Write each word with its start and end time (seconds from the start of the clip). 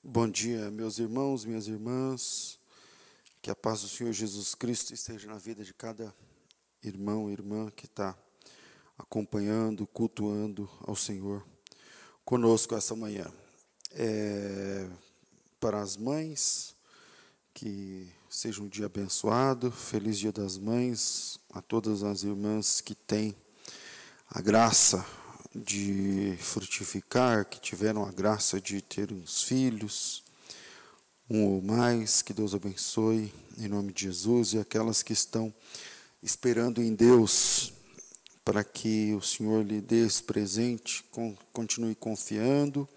Bom 0.00 0.28
dia, 0.28 0.70
meus 0.70 1.00
irmãos, 1.00 1.44
minhas 1.44 1.66
irmãs. 1.66 2.56
Que 3.42 3.50
a 3.50 3.54
paz 3.54 3.82
do 3.82 3.88
Senhor 3.88 4.12
Jesus 4.12 4.54
Cristo 4.54 4.94
esteja 4.94 5.26
na 5.26 5.38
vida 5.38 5.64
de 5.64 5.74
cada 5.74 6.14
irmão 6.84 7.28
e 7.28 7.32
irmã 7.32 7.68
que 7.74 7.86
está 7.86 8.16
acompanhando, 8.96 9.88
cultuando 9.88 10.70
ao 10.86 10.94
Senhor 10.94 11.44
conosco 12.24 12.76
essa 12.76 12.94
manhã. 12.94 13.26
É, 13.90 14.88
para 15.58 15.80
as 15.80 15.96
mães, 15.96 16.76
que 17.52 18.08
seja 18.30 18.62
um 18.62 18.68
dia 18.68 18.86
abençoado, 18.86 19.72
feliz 19.72 20.16
Dia 20.16 20.30
das 20.30 20.56
Mães, 20.56 21.40
a 21.52 21.60
todas 21.60 22.04
as 22.04 22.22
irmãs 22.22 22.80
que 22.80 22.94
têm 22.94 23.36
a 24.30 24.40
graça 24.40 25.04
de 25.54 26.36
frutificar, 26.40 27.46
que 27.46 27.60
tiveram 27.60 28.04
a 28.04 28.12
graça 28.12 28.60
de 28.60 28.80
ter 28.82 29.12
uns 29.12 29.42
filhos, 29.42 30.22
um 31.28 31.44
ou 31.44 31.62
mais, 31.62 32.22
que 32.22 32.32
Deus 32.32 32.54
abençoe, 32.54 33.32
em 33.58 33.68
nome 33.68 33.92
de 33.92 34.04
Jesus, 34.04 34.52
e 34.52 34.58
aquelas 34.58 35.02
que 35.02 35.12
estão 35.12 35.52
esperando 36.22 36.82
em 36.82 36.94
Deus 36.94 37.72
para 38.44 38.64
que 38.64 39.12
o 39.14 39.20
Senhor 39.20 39.62
lhe 39.62 39.78
dê 39.78 40.06
esse 40.06 40.22
presente, 40.22 41.04
continue 41.52 41.94
confiando. 41.94 42.88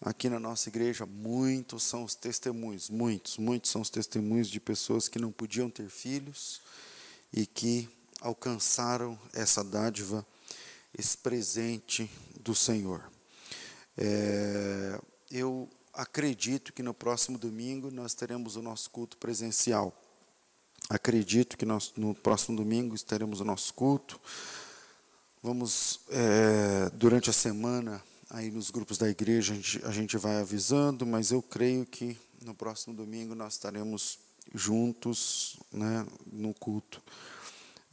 Aqui 0.00 0.28
na 0.28 0.40
nossa 0.40 0.68
igreja, 0.68 1.06
muitos 1.06 1.84
são 1.84 2.02
os 2.02 2.16
testemunhos, 2.16 2.90
muitos, 2.90 3.38
muitos 3.38 3.70
são 3.70 3.80
os 3.80 3.88
testemunhos 3.88 4.48
de 4.48 4.58
pessoas 4.58 5.06
que 5.08 5.20
não 5.20 5.30
podiam 5.30 5.70
ter 5.70 5.88
filhos 5.88 6.60
e 7.32 7.46
que 7.46 7.88
alcançaram 8.20 9.16
essa 9.32 9.62
dádiva 9.62 10.26
esse 10.96 11.16
presente 11.16 12.10
do 12.40 12.54
Senhor. 12.54 13.10
É, 13.96 15.00
eu 15.30 15.68
acredito 15.92 16.72
que 16.72 16.82
no 16.82 16.94
próximo 16.94 17.38
domingo 17.38 17.90
nós 17.90 18.14
teremos 18.14 18.56
o 18.56 18.62
nosso 18.62 18.90
culto 18.90 19.16
presencial. 19.16 19.96
Acredito 20.88 21.56
que 21.56 21.64
nós, 21.64 21.92
no 21.96 22.14
próximo 22.14 22.56
domingo 22.56 22.98
teremos 23.02 23.40
o 23.40 23.44
nosso 23.44 23.72
culto. 23.74 24.20
Vamos, 25.42 26.00
é, 26.10 26.90
durante 26.90 27.30
a 27.30 27.32
semana, 27.32 28.02
aí 28.30 28.50
nos 28.50 28.70
grupos 28.70 28.98
da 28.98 29.08
igreja, 29.08 29.52
a 29.52 29.56
gente, 29.56 29.84
a 29.84 29.90
gente 29.90 30.16
vai 30.16 30.40
avisando, 30.40 31.06
mas 31.06 31.30
eu 31.30 31.42
creio 31.42 31.84
que 31.84 32.16
no 32.42 32.54
próximo 32.54 32.94
domingo 32.94 33.34
nós 33.34 33.54
estaremos 33.54 34.18
juntos 34.54 35.56
né, 35.72 36.06
no 36.30 36.52
culto 36.54 37.02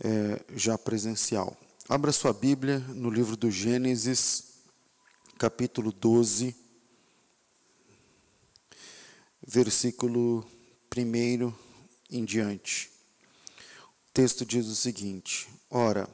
é, 0.03 0.41
já 0.55 0.77
presencial. 0.77 1.55
Abra 1.91 2.11
sua 2.11 2.31
Bíblia 2.31 2.77
no 2.89 3.09
livro 3.09 3.35
do 3.35 3.49
Gênesis, 3.49 4.59
capítulo 5.39 5.91
12, 5.91 6.55
versículo 9.41 10.45
1 10.95 11.51
em 12.11 12.23
diante. 12.23 12.91
O 14.07 14.11
texto 14.13 14.45
diz 14.45 14.67
o 14.67 14.75
seguinte: 14.75 15.49
Ora, 15.67 16.07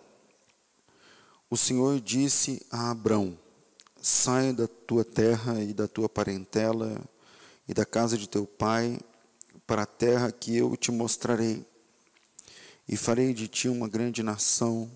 o 1.49 1.57
Senhor 1.57 1.99
disse 1.99 2.65
a 2.71 2.91
Abrão: 2.91 3.37
Saia 4.01 4.53
da 4.53 4.69
tua 4.69 5.03
terra 5.03 5.61
e 5.61 5.73
da 5.73 5.89
tua 5.89 6.07
parentela 6.07 7.03
e 7.67 7.73
da 7.73 7.85
casa 7.85 8.17
de 8.17 8.29
teu 8.29 8.47
pai 8.47 8.97
para 9.67 9.81
a 9.81 9.85
terra 9.85 10.31
que 10.31 10.55
eu 10.55 10.77
te 10.77 10.89
mostrarei, 10.89 11.65
e 12.87 12.95
farei 12.95 13.33
de 13.33 13.49
ti 13.49 13.67
uma 13.67 13.89
grande 13.89 14.23
nação 14.23 14.89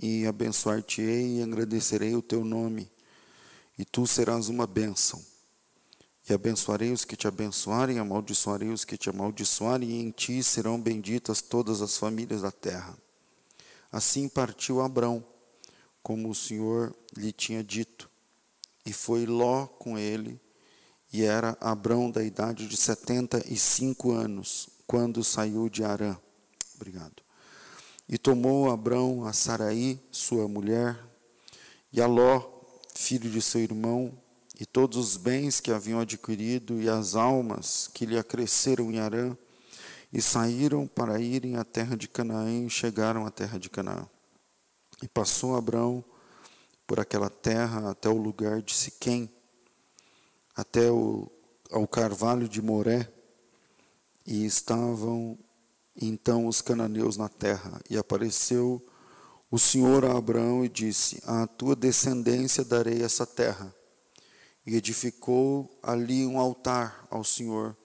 e 0.00 0.26
abençoar-te-ei 0.26 1.38
e 1.38 1.42
agradecerei 1.42 2.14
o 2.14 2.22
teu 2.22 2.44
nome, 2.44 2.90
e 3.78 3.84
tu 3.84 4.06
serás 4.06 4.48
uma 4.48 4.66
bênção. 4.66 5.24
E 6.28 6.32
abençoarei 6.32 6.90
os 6.90 7.04
que 7.04 7.16
te 7.16 7.28
abençoarem, 7.28 7.98
amaldiçoarei 7.98 8.70
os 8.70 8.84
que 8.84 8.96
te 8.98 9.08
amaldiçoarem, 9.08 9.88
e 9.88 10.02
em 10.02 10.10
ti 10.10 10.42
serão 10.42 10.80
benditas 10.80 11.40
todas 11.40 11.80
as 11.80 11.96
famílias 11.96 12.42
da 12.42 12.50
terra. 12.50 12.98
Assim 13.92 14.28
partiu 14.28 14.80
Abrão, 14.80 15.24
como 16.02 16.28
o 16.28 16.34
Senhor 16.34 16.94
lhe 17.16 17.32
tinha 17.32 17.62
dito, 17.62 18.10
e 18.84 18.92
foi 18.92 19.24
Ló 19.24 19.66
com 19.66 19.96
ele, 19.96 20.40
e 21.12 21.22
era 21.22 21.56
Abrão 21.60 22.10
da 22.10 22.22
idade 22.22 22.66
de 22.66 22.76
setenta 22.76 23.42
e 23.46 23.56
cinco 23.56 24.12
anos, 24.12 24.68
quando 24.86 25.22
saiu 25.22 25.68
de 25.68 25.84
Arã. 25.84 26.16
Obrigado. 26.74 27.25
E 28.08 28.16
tomou 28.16 28.70
Abrão 28.70 29.26
a 29.26 29.32
Saraí, 29.32 30.00
sua 30.12 30.46
mulher, 30.46 30.96
e 31.92 32.00
a 32.00 32.06
Ló, 32.06 32.40
filho 32.94 33.28
de 33.28 33.42
seu 33.42 33.60
irmão, 33.60 34.16
e 34.58 34.64
todos 34.64 34.96
os 34.96 35.16
bens 35.16 35.58
que 35.58 35.72
haviam 35.72 35.98
adquirido, 35.98 36.80
e 36.80 36.88
as 36.88 37.16
almas 37.16 37.90
que 37.92 38.06
lhe 38.06 38.16
acresceram 38.16 38.92
em 38.92 39.00
Arã, 39.00 39.36
e 40.12 40.22
saíram 40.22 40.86
para 40.86 41.20
irem 41.20 41.56
à 41.56 41.64
terra 41.64 41.96
de 41.96 42.06
Canaã, 42.06 42.66
e 42.66 42.70
chegaram 42.70 43.26
à 43.26 43.30
terra 43.30 43.58
de 43.58 43.68
Canaã. 43.68 44.08
E 45.02 45.08
passou 45.08 45.56
Abrão 45.56 46.04
por 46.86 47.00
aquela 47.00 47.28
terra 47.28 47.90
até 47.90 48.08
o 48.08 48.16
lugar 48.16 48.62
de 48.62 48.72
Siquém, 48.72 49.28
até 50.54 50.92
o, 50.92 51.28
ao 51.72 51.88
carvalho 51.88 52.48
de 52.48 52.62
Moré, 52.62 53.12
e 54.24 54.46
estavam 54.46 55.36
então 56.00 56.46
os 56.46 56.60
cananeus 56.60 57.16
na 57.16 57.28
terra. 57.28 57.80
E 57.88 57.96
apareceu 57.96 58.84
o 59.50 59.58
Senhor 59.58 60.04
a 60.04 60.16
Abraão 60.16 60.64
e 60.64 60.68
disse: 60.68 61.22
A 61.24 61.46
tua 61.46 61.74
descendência 61.74 62.64
darei 62.64 63.02
essa 63.02 63.26
terra. 63.26 63.74
E 64.66 64.74
edificou 64.74 65.78
ali 65.82 66.26
um 66.26 66.38
altar 66.38 67.06
ao 67.10 67.22
Senhor 67.22 67.76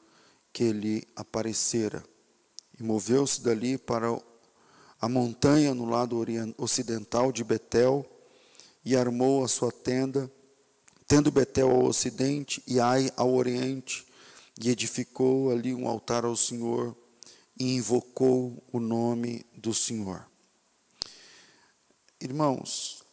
que 0.51 0.71
lhe 0.71 1.07
aparecera. 1.15 2.03
E 2.79 2.83
moveu-se 2.83 3.41
dali 3.41 3.77
para 3.77 4.19
a 4.99 5.07
montanha 5.07 5.73
no 5.73 5.85
lado 5.85 6.23
ocidental 6.57 7.31
de 7.31 7.43
Betel 7.43 8.05
e 8.83 8.95
armou 8.95 9.43
a 9.43 9.47
sua 9.47 9.71
tenda, 9.71 10.31
tendo 11.07 11.31
Betel 11.31 11.69
ao 11.69 11.85
ocidente 11.85 12.63
e 12.65 12.79
Ai 12.79 13.11
ao 13.15 13.33
oriente, 13.33 14.07
e 14.59 14.69
edificou 14.69 15.51
ali 15.51 15.73
um 15.73 15.87
altar 15.87 16.25
ao 16.25 16.35
Senhor 16.35 16.95
e 17.61 17.75
invocou 17.75 18.57
o 18.73 18.79
nome 18.79 19.45
do 19.55 19.71
Senhor. 19.71 20.27
Irmãos, 22.19 23.03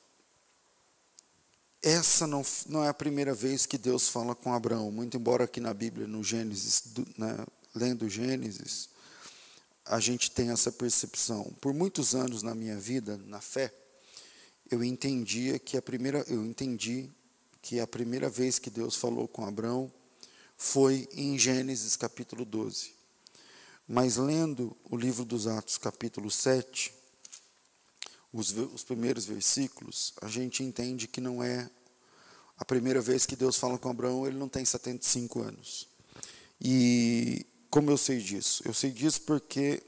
essa 1.83 2.27
não, 2.27 2.43
não 2.67 2.83
é 2.83 2.89
a 2.89 2.95
primeira 2.95 3.35
vez 3.35 3.67
que 3.67 3.77
Deus 3.77 4.09
fala 4.09 4.35
com 4.35 4.55
Abraão, 4.55 4.91
muito 4.91 5.19
embora 5.19 5.45
aqui 5.45 5.61
na 5.61 5.75
Bíblia, 5.75 6.07
no 6.07 6.25
Gênesis, 6.25 6.83
né, 7.19 7.37
lendo 7.75 8.09
Gênesis, 8.09 8.89
a 9.85 10.01
gente 10.01 10.31
tem 10.31 10.49
essa 10.49 10.73
percepção. 10.73 11.45
Por 11.61 11.75
muitos 11.75 12.15
anos 12.15 12.43
na 12.43 12.55
minha 12.55 12.79
vida, 12.79 13.19
na 13.27 13.43
fé, 13.43 13.71
eu 14.71 14.83
entendia 14.83 15.59
que 15.59 15.77
a 15.77 15.83
primeira, 15.83 16.25
eu 16.27 16.43
entendi 16.47 17.11
que 17.61 17.81
a 17.81 17.87
primeira 17.87 18.31
vez 18.31 18.59
que 18.59 18.71
Deus 18.71 18.97
falou 18.97 19.29
com 19.29 19.45
Abraão 19.45 19.93
foi 20.57 21.07
em 21.13 21.39
Gênesis 21.39 21.97
capítulo 21.97 22.47
12. 22.47 22.97
Mas 23.89 24.17
lendo 24.19 24.77
o 24.85 24.99
livro 24.99 25.25
dos 25.25 25.47
Atos, 25.47 25.79
capítulo 25.79 26.31
7, 26.31 26.93
os, 28.31 28.53
os 28.53 28.85
primeiros 28.85 29.25
versículos, 29.25 30.13
a 30.21 30.29
gente 30.29 30.63
entende 30.63 31.09
que 31.09 31.23
não 31.23 31.43
é 31.43 31.71
a 32.59 32.67
primeira 32.67 33.01
vez 33.01 33.25
que 33.25 33.35
Deus 33.35 33.57
fala 33.57 33.79
com 33.79 33.89
Abraão, 33.89 34.27
ele 34.27 34.37
não 34.37 34.49
tem 34.49 34.63
75 34.63 35.41
anos. 35.41 35.89
E 36.61 37.47
como 37.71 37.91
eu 37.91 37.97
sei 37.97 38.19
disso? 38.19 38.63
Eu 38.67 38.75
sei 38.75 38.91
disso 38.91 39.23
porque 39.23 39.83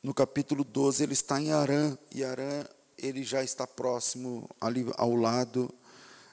no 0.00 0.14
capítulo 0.14 0.62
12 0.62 1.02
ele 1.02 1.14
está 1.14 1.40
em 1.40 1.50
Arã, 1.50 1.98
e 2.14 2.22
Arã 2.22 2.64
ele 2.96 3.24
já 3.24 3.42
está 3.42 3.66
próximo, 3.66 4.48
ali 4.60 4.86
ao 4.96 5.16
lado, 5.16 5.74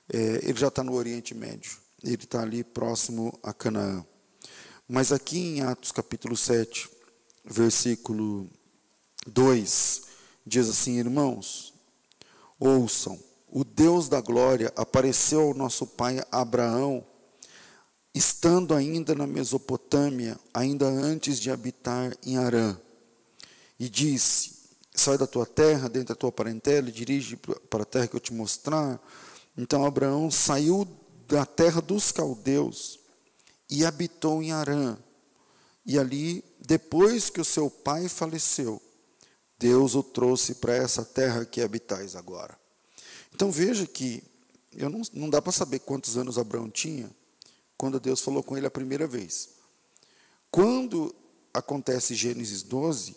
é, 0.08 0.40
ele 0.44 0.60
já 0.60 0.68
está 0.68 0.84
no 0.84 0.94
Oriente 0.94 1.34
Médio, 1.34 1.80
ele 2.04 2.16
está 2.16 2.44
ali 2.44 2.64
próximo 2.64 3.36
a 3.42 3.52
Canaã. 3.52 4.06
Mas 4.88 5.12
aqui 5.12 5.40
em 5.40 5.62
Atos 5.62 5.92
capítulo 5.92 6.38
7, 6.38 6.88
versículo 7.44 8.48
2, 9.26 10.04
diz 10.46 10.70
assim: 10.70 11.00
Irmãos, 11.00 11.74
ouçam, 12.60 13.20
o 13.50 13.64
Deus 13.64 14.08
da 14.08 14.22
glória 14.22 14.72
apareceu 14.76 15.42
ao 15.42 15.54
nosso 15.56 15.88
pai 15.88 16.24
Abraão, 16.32 17.04
estando 18.14 18.76
ainda 18.76 19.16
na 19.16 19.26
Mesopotâmia, 19.26 20.40
ainda 20.54 20.86
antes 20.86 21.40
de 21.40 21.50
habitar 21.50 22.16
em 22.24 22.38
Arã, 22.38 22.80
e 23.80 23.90
disse: 23.90 24.54
Sai 24.94 25.18
da 25.18 25.26
tua 25.26 25.48
terra, 25.48 25.90
dentro 25.90 26.10
da 26.10 26.16
tua 26.16 26.32
parentela, 26.32 26.90
e 26.90 26.92
dirige 26.92 27.38
para 27.72 27.82
a 27.82 27.88
terra 27.88 28.08
que 28.08 28.16
eu 28.16 28.20
te 28.20 28.32
mostrar. 28.32 29.02
Então 29.58 29.84
Abraão 29.84 30.30
saiu 30.30 30.88
da 31.28 31.44
terra 31.44 31.82
dos 31.82 32.12
caldeus 32.12 33.04
e 33.70 33.86
habitou 33.86 34.42
em 34.42 34.52
Arã. 34.52 34.98
E 35.86 36.00
ali, 36.00 36.44
depois 36.60 37.30
que 37.30 37.40
o 37.40 37.46
seu 37.46 37.70
pai 37.70 38.10
faleceu, 38.10 38.82
Deus 39.58 39.96
o 39.96 40.04
trouxe 40.04 40.56
para 40.56 40.76
essa 40.76 41.06
terra 41.06 41.46
que 41.46 41.62
habitais 41.62 42.16
agora. 42.16 42.58
Então 43.34 43.52
veja 43.52 43.86
que 43.86 44.24
eu 44.74 44.90
não, 44.90 45.02
não 45.14 45.30
dá 45.30 45.42
para 45.42 45.52
saber 45.52 45.80
quantos 45.80 46.18
anos 46.18 46.38
Abraão 46.38 46.70
tinha 46.70 47.10
quando 47.78 48.00
Deus 48.00 48.22
falou 48.22 48.42
com 48.42 48.58
ele 48.58 48.66
a 48.66 48.72
primeira 48.72 49.08
vez. 49.08 49.50
Quando 50.50 51.14
acontece 51.54 52.16
Gênesis 52.16 52.64
12, 52.64 53.16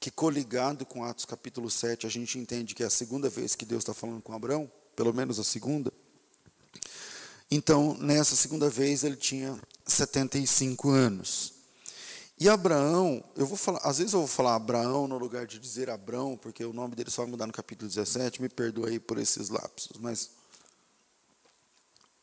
que 0.00 0.10
coligado 0.10 0.84
com 0.84 1.04
Atos 1.04 1.24
capítulo 1.24 1.70
7, 1.70 2.06
a 2.06 2.10
gente 2.10 2.38
entende 2.38 2.74
que 2.74 2.82
é 2.82 2.86
a 2.86 2.90
segunda 2.90 3.28
vez 3.28 3.54
que 3.54 3.64
Deus 3.64 3.82
está 3.82 3.94
falando 3.94 4.22
com 4.22 4.32
Abraão, 4.32 4.70
pelo 4.96 5.12
menos 5.12 5.38
a 5.38 5.44
segunda. 5.44 5.92
Então, 7.54 7.94
nessa 7.98 8.34
segunda 8.34 8.70
vez, 8.70 9.04
ele 9.04 9.14
tinha 9.14 9.60
75 9.84 10.88
anos. 10.88 11.52
E 12.40 12.48
Abraão, 12.48 13.22
eu 13.36 13.44
vou 13.44 13.58
falar, 13.58 13.78
às 13.80 13.98
vezes 13.98 14.14
eu 14.14 14.20
vou 14.20 14.26
falar 14.26 14.54
Abraão 14.54 15.06
no 15.06 15.18
lugar 15.18 15.46
de 15.46 15.58
dizer 15.58 15.90
Abrão, 15.90 16.34
porque 16.34 16.64
o 16.64 16.72
nome 16.72 16.96
dele 16.96 17.10
só 17.10 17.20
vai 17.20 17.30
mudar 17.30 17.46
no 17.46 17.52
capítulo 17.52 17.86
17, 17.90 18.40
me 18.40 18.48
perdoe 18.48 18.92
aí 18.92 18.98
por 18.98 19.18
esses 19.18 19.50
lapsos, 19.50 19.98
mas 19.98 20.30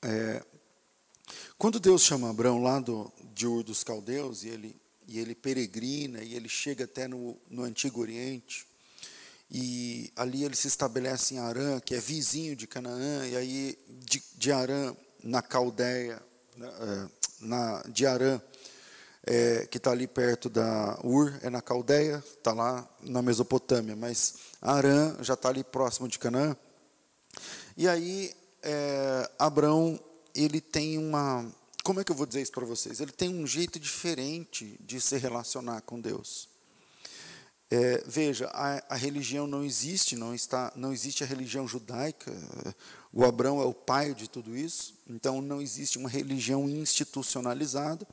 é, 0.02 0.44
quando 1.60 1.80
Deus 1.80 2.02
chama 2.02 2.32
Abraão 2.32 2.64
lá 2.64 2.80
do, 2.80 3.14
de 3.32 3.46
Ur 3.46 3.62
dos 3.62 3.84
Caldeus, 3.84 4.44
e 4.44 4.50
ele, 4.50 4.82
e 5.08 5.20
ele 5.20 5.36
peregrina, 5.36 6.24
e 6.24 6.34
ele 6.34 6.50
chega 6.50 6.86
até 6.86 7.08
no, 7.08 7.40
no 7.48 7.62
Antigo 7.62 8.02
Oriente, 8.02 8.66
e 9.52 10.12
ali 10.16 10.44
ele 10.44 10.56
se 10.56 10.68
estabelece 10.68 11.36
em 11.36 11.38
Arã, 11.38 11.80
que 11.80 11.94
é 11.94 12.00
vizinho 12.00 12.56
de 12.56 12.66
Canaã, 12.66 13.28
e 13.28 13.36
aí 13.36 13.78
de, 13.88 14.24
de 14.36 14.52
Arã, 14.52 14.96
na 15.24 15.42
Caldeia, 15.42 16.22
na, 16.56 16.68
é, 16.68 17.10
na, 17.42 17.82
de 17.84 18.06
Arã, 18.06 18.42
é, 19.26 19.68
que 19.70 19.78
está 19.78 19.92
ali 19.92 20.08
perto 20.08 20.50
da 20.50 21.00
Ur, 21.04 21.38
é 21.42 21.50
na 21.50 21.62
Caldeia, 21.62 22.24
está 22.26 22.54
lá 22.54 22.88
na 23.02 23.22
Mesopotâmia, 23.22 23.96
mas 23.96 24.36
Arã 24.62 25.16
já 25.22 25.36
está 25.36 25.50
ali 25.50 25.64
próximo 25.64 26.08
de 26.08 26.18
Canaã. 26.18 26.56
E 27.78 27.88
aí 27.88 28.34
é, 28.64 29.30
Abraão 29.38 30.00
ele 30.36 30.62
tem 30.62 30.98
uma, 30.98 31.46
como 31.84 32.00
é 32.00 32.04
que 32.04 32.12
eu 32.12 32.16
vou 32.16 32.26
dizer 32.26 32.42
isso 32.42 32.52
para 32.52 32.66
vocês? 32.66 33.00
Ele 33.00 33.12
tem 33.12 33.30
um 33.30 33.46
jeito 33.48 33.80
diferente 33.80 34.78
de 34.80 35.00
se 35.00 35.18
relacionar 35.18 35.82
com 35.82 36.00
Deus. 36.00 36.49
É, 37.72 38.04
veja, 38.08 38.48
a, 38.48 38.96
a, 38.96 38.96
religião 38.96 39.46
não 39.46 39.64
existe, 39.64 40.16
não 40.16 40.34
está, 40.34 40.74
não 40.76 40.92
existe 40.92 41.24
a 41.24 41.28
religião 41.28 41.68
judaica. 41.68 42.32
O 43.14 43.24
Abraão 43.24 43.62
é 43.62 43.66
o 43.66 43.74
pai 43.74 44.16
de 44.16 44.28
tudo 44.28 44.58
isso, 44.58 44.96
então 45.08 45.40
não 45.40 45.62
existe 45.62 45.98
uma 45.98 46.10
religião 46.10 46.68
institucionalizada. 46.68 48.08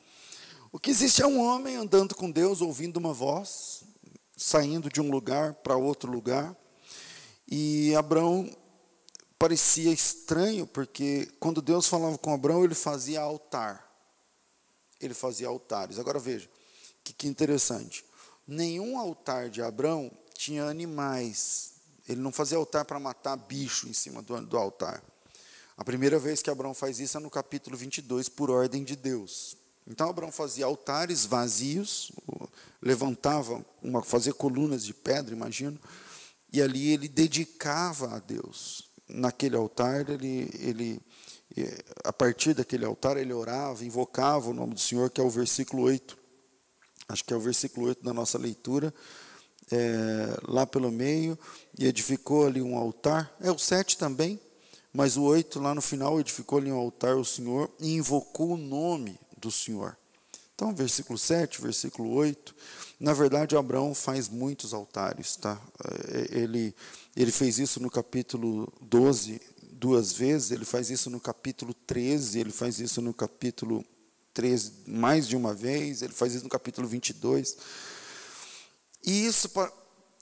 O 0.71 0.79
que 0.79 0.91
existe 0.91 1.23
é 1.23 1.27
um 1.27 1.39
homem 1.39 1.75
andando 1.75 2.13
com 2.13 2.29
Deus, 2.29 2.61
ouvindo 2.61 2.97
uma 2.97 3.13
voz, 3.13 3.83
saindo 4.35 4.89
de 4.89 5.01
um 5.01 5.09
lugar 5.09 5.55
para 5.55 5.75
outro 5.75 6.11
lugar. 6.11 6.55
E 7.47 7.95
Abraão 7.95 8.55
parecia 9.39 9.91
estranho, 9.91 10.67
porque 10.67 11.27
quando 11.39 11.63
Deus 11.63 11.87
falava 11.87 12.17
com 12.19 12.31
Abraão, 12.31 12.63
ele 12.63 12.75
fazia 12.75 13.21
altar. 13.21 13.87
Ele 15.01 15.15
fazia 15.15 15.47
altares. 15.47 15.97
Agora 15.97 16.19
veja, 16.19 16.47
que, 17.03 17.11
que 17.13 17.27
interessante. 17.27 18.05
Nenhum 18.47 18.97
altar 18.97 19.49
de 19.49 19.61
Abraão 19.61 20.09
tinha 20.33 20.63
animais. 20.63 21.73
Ele 22.07 22.21
não 22.21 22.31
fazia 22.31 22.57
altar 22.57 22.85
para 22.85 22.99
matar 22.99 23.35
bicho 23.35 23.89
em 23.89 23.93
cima 23.93 24.21
do, 24.21 24.39
do 24.41 24.57
altar. 24.57 25.03
A 25.75 25.83
primeira 25.83 26.17
vez 26.17 26.41
que 26.41 26.49
Abraão 26.49 26.73
faz 26.73 26.99
isso 26.99 27.17
é 27.17 27.19
no 27.19 27.29
capítulo 27.29 27.75
22, 27.75 28.29
por 28.29 28.49
ordem 28.49 28.83
de 28.83 28.95
Deus. 28.95 29.57
Então 29.85 30.09
Abraão 30.09 30.31
fazia 30.31 30.65
altares 30.65 31.25
vazios, 31.25 32.11
levantava, 32.81 33.63
uma, 33.81 34.01
fazia 34.01 34.33
colunas 34.33 34.83
de 34.83 34.93
pedra, 34.93 35.35
imagino, 35.35 35.79
e 36.51 36.61
ali 36.61 36.89
ele 36.89 37.07
dedicava 37.07 38.15
a 38.15 38.19
Deus 38.19 38.87
naquele 39.07 39.55
altar, 39.55 40.09
ele, 40.09 40.49
ele, 40.59 41.01
a 42.03 42.11
partir 42.11 42.53
daquele 42.53 42.85
altar, 42.85 43.17
ele 43.17 43.33
orava, 43.33 43.85
invocava 43.85 44.49
o 44.49 44.53
nome 44.53 44.73
do 44.73 44.79
Senhor, 44.79 45.09
que 45.09 45.21
é 45.21 45.23
o 45.23 45.29
versículo 45.29 45.83
8. 45.83 46.17
Acho 47.09 47.23
que 47.23 47.33
é 47.33 47.37
o 47.37 47.39
versículo 47.39 47.87
8 47.87 48.03
da 48.03 48.13
nossa 48.13 48.37
leitura, 48.37 48.93
é, 49.71 50.37
lá 50.47 50.65
pelo 50.65 50.91
meio, 50.91 51.37
e 51.77 51.85
edificou 51.85 52.47
ali 52.47 52.61
um 52.61 52.77
altar. 52.77 53.33
É 53.39 53.51
o 53.51 53.57
7 53.57 53.97
também, 53.97 54.39
mas 54.91 55.17
o 55.17 55.23
8 55.23 55.59
lá 55.59 55.73
no 55.73 55.81
final 55.81 56.19
edificou 56.19 56.59
ali 56.59 56.71
um 56.71 56.77
altar 56.77 57.13
ao 57.13 57.25
Senhor 57.25 57.71
e 57.79 57.93
invocou 57.93 58.51
o 58.51 58.57
nome 58.57 59.19
do 59.37 59.51
Senhor. 59.51 59.97
Então, 60.55 60.73
versículo 60.73 61.19
7, 61.19 61.61
versículo 61.61 62.11
8. 62.13 62.55
Na 62.99 63.13
verdade, 63.13 63.55
Abraão 63.55 63.93
faz 63.93 64.27
muitos 64.27 64.73
altares, 64.73 65.35
tá? 65.35 65.61
É, 66.11 66.39
ele 66.39 66.73
ele 67.15 67.31
fez 67.31 67.57
isso 67.57 67.79
no 67.79 67.89
capítulo 67.89 68.71
12 68.79 69.41
duas 69.71 70.13
vezes, 70.13 70.51
ele 70.51 70.65
faz 70.65 70.89
isso 70.89 71.09
no 71.09 71.19
capítulo 71.19 71.73
13, 71.73 72.39
ele 72.39 72.51
faz 72.51 72.79
isso 72.79 73.01
no 73.01 73.13
capítulo 73.13 73.83
13 74.37 74.71
mais 74.85 75.27
de 75.27 75.35
uma 75.35 75.51
vez, 75.51 76.03
ele 76.03 76.13
faz 76.13 76.35
isso 76.35 76.43
no 76.43 76.49
capítulo 76.49 76.87
22. 76.87 77.57
E 79.03 79.25
isso 79.25 79.49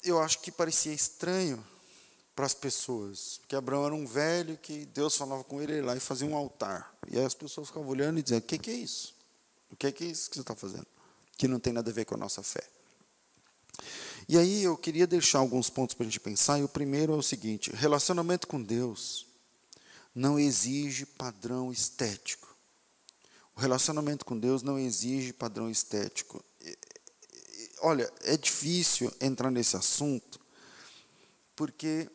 eu 0.05 0.21
acho 0.21 0.39
que 0.39 0.49
parecia 0.49 0.93
estranho 0.93 1.61
para 2.33 2.45
as 2.45 2.53
pessoas, 2.53 3.39
porque 3.39 3.57
Abraão 3.57 3.85
era 3.85 3.93
um 3.93 4.07
velho 4.07 4.57
que 4.57 4.85
Deus 4.85 5.17
falava 5.17 5.43
com 5.43 5.61
ele, 5.61 5.73
ele 5.73 5.81
lá 5.81 5.97
e 5.97 5.99
fazia 5.99 6.25
um 6.25 6.33
altar. 6.33 6.95
E 7.11 7.17
aí 7.19 7.25
as 7.25 7.33
pessoas 7.33 7.67
ficavam 7.67 7.89
olhando 7.89 8.17
e 8.17 8.23
dizendo: 8.23 8.39
O 8.39 8.43
que, 8.43 8.71
é 8.71 8.73
isso? 8.73 9.13
O 9.69 9.75
que, 9.75 9.91
que 9.91 10.05
é 10.05 10.07
isso 10.07 10.29
que 10.29 10.37
você 10.37 10.41
está 10.41 10.55
fazendo? 10.55 10.87
Que 11.37 11.45
não 11.45 11.59
tem 11.59 11.73
nada 11.73 11.91
a 11.91 11.93
ver 11.93 12.05
com 12.05 12.15
a 12.15 12.17
nossa 12.17 12.41
fé. 12.41 12.63
E 14.29 14.37
aí 14.37 14.63
eu 14.63 14.77
queria 14.77 15.05
deixar 15.05 15.39
alguns 15.39 15.69
pontos 15.69 15.93
para 15.93 16.05
a 16.05 16.07
gente 16.07 16.21
pensar, 16.21 16.57
e 16.57 16.63
o 16.63 16.69
primeiro 16.69 17.11
é 17.11 17.17
o 17.17 17.21
seguinte: 17.21 17.69
relacionamento 17.75 18.47
com 18.47 18.63
Deus 18.63 19.27
não 20.15 20.39
exige 20.39 21.05
padrão 21.05 21.69
estético. 21.69 22.54
O 23.55 23.61
relacionamento 23.61 24.25
com 24.25 24.37
Deus 24.37 24.61
não 24.61 24.77
exige 24.77 25.31
padrão 25.31 25.69
estético. 25.69 26.43
Olha, 27.79 28.11
é 28.23 28.35
difícil 28.35 29.11
entrar 29.21 29.49
nesse 29.49 29.77
assunto, 29.77 30.39
porque 31.55 32.09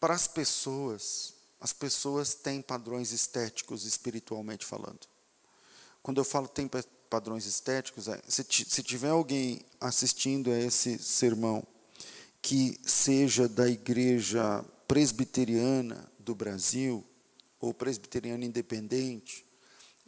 para 0.00 0.14
as 0.14 0.26
pessoas, 0.26 1.34
as 1.60 1.72
pessoas 1.72 2.34
têm 2.34 2.62
padrões 2.62 3.12
estéticos 3.12 3.84
espiritualmente 3.84 4.64
falando. 4.64 5.06
Quando 6.02 6.18
eu 6.18 6.24
falo 6.24 6.48
tem 6.48 6.70
padrões 7.10 7.44
estéticos, 7.44 8.08
é, 8.08 8.22
se, 8.26 8.44
se 8.44 8.82
tiver 8.82 9.10
alguém 9.10 9.60
assistindo 9.80 10.50
a 10.50 10.58
esse 10.58 10.98
sermão 10.98 11.66
que 12.40 12.80
seja 12.84 13.48
da 13.48 13.68
igreja 13.68 14.64
presbiteriana 14.86 16.10
do 16.18 16.34
Brasil 16.34 17.04
ou 17.60 17.74
presbiteriana 17.74 18.44
independente, 18.44 19.44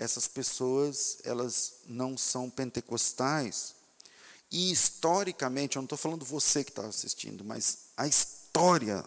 essas 0.01 0.27
pessoas 0.27 1.19
elas 1.25 1.75
não 1.87 2.17
são 2.17 2.49
pentecostais 2.51 3.75
e 4.51 4.73
historicamente, 4.73 5.77
eu 5.77 5.81
não 5.81 5.85
estou 5.85 5.99
falando 5.99 6.25
você 6.25 6.65
que 6.65 6.71
está 6.71 6.85
assistindo, 6.85 7.45
mas 7.45 7.91
a 7.97 8.09
história 8.09 9.05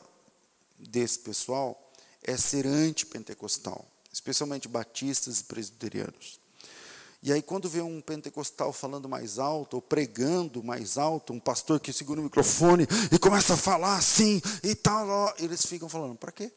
desse 0.79 1.19
pessoal 1.19 1.91
é 2.23 2.37
ser 2.37 2.65
antipentecostal, 2.65 3.85
especialmente 4.11 4.69
batistas 4.69 5.41
e 5.41 5.43
presbiterianos. 5.43 6.39
E 7.21 7.31
aí, 7.31 7.41
quando 7.41 7.69
vê 7.69 7.81
um 7.81 8.01
pentecostal 8.01 8.71
falando 8.71 9.09
mais 9.09 9.39
alto, 9.39 9.75
ou 9.75 9.81
pregando 9.81 10.61
mais 10.63 10.97
alto, 10.97 11.33
um 11.33 11.39
pastor 11.39 11.79
que 11.79 11.91
segura 11.91 12.19
o 12.19 12.23
microfone 12.23 12.85
e 13.11 13.17
começa 13.17 13.53
a 13.53 13.57
falar 13.57 13.97
assim 13.97 14.41
e 14.61 14.75
tal, 14.75 15.33
eles 15.39 15.65
ficam 15.65 15.87
falando: 15.87 16.15
para 16.15 16.33
quê? 16.33 16.51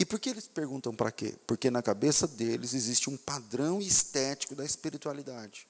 E 0.00 0.04
por 0.06 0.18
que 0.18 0.30
eles 0.30 0.48
perguntam 0.48 0.94
para 0.94 1.12
quê? 1.12 1.34
Porque 1.46 1.70
na 1.70 1.82
cabeça 1.82 2.26
deles 2.26 2.72
existe 2.72 3.10
um 3.10 3.18
padrão 3.18 3.82
estético 3.82 4.54
da 4.54 4.64
espiritualidade. 4.64 5.68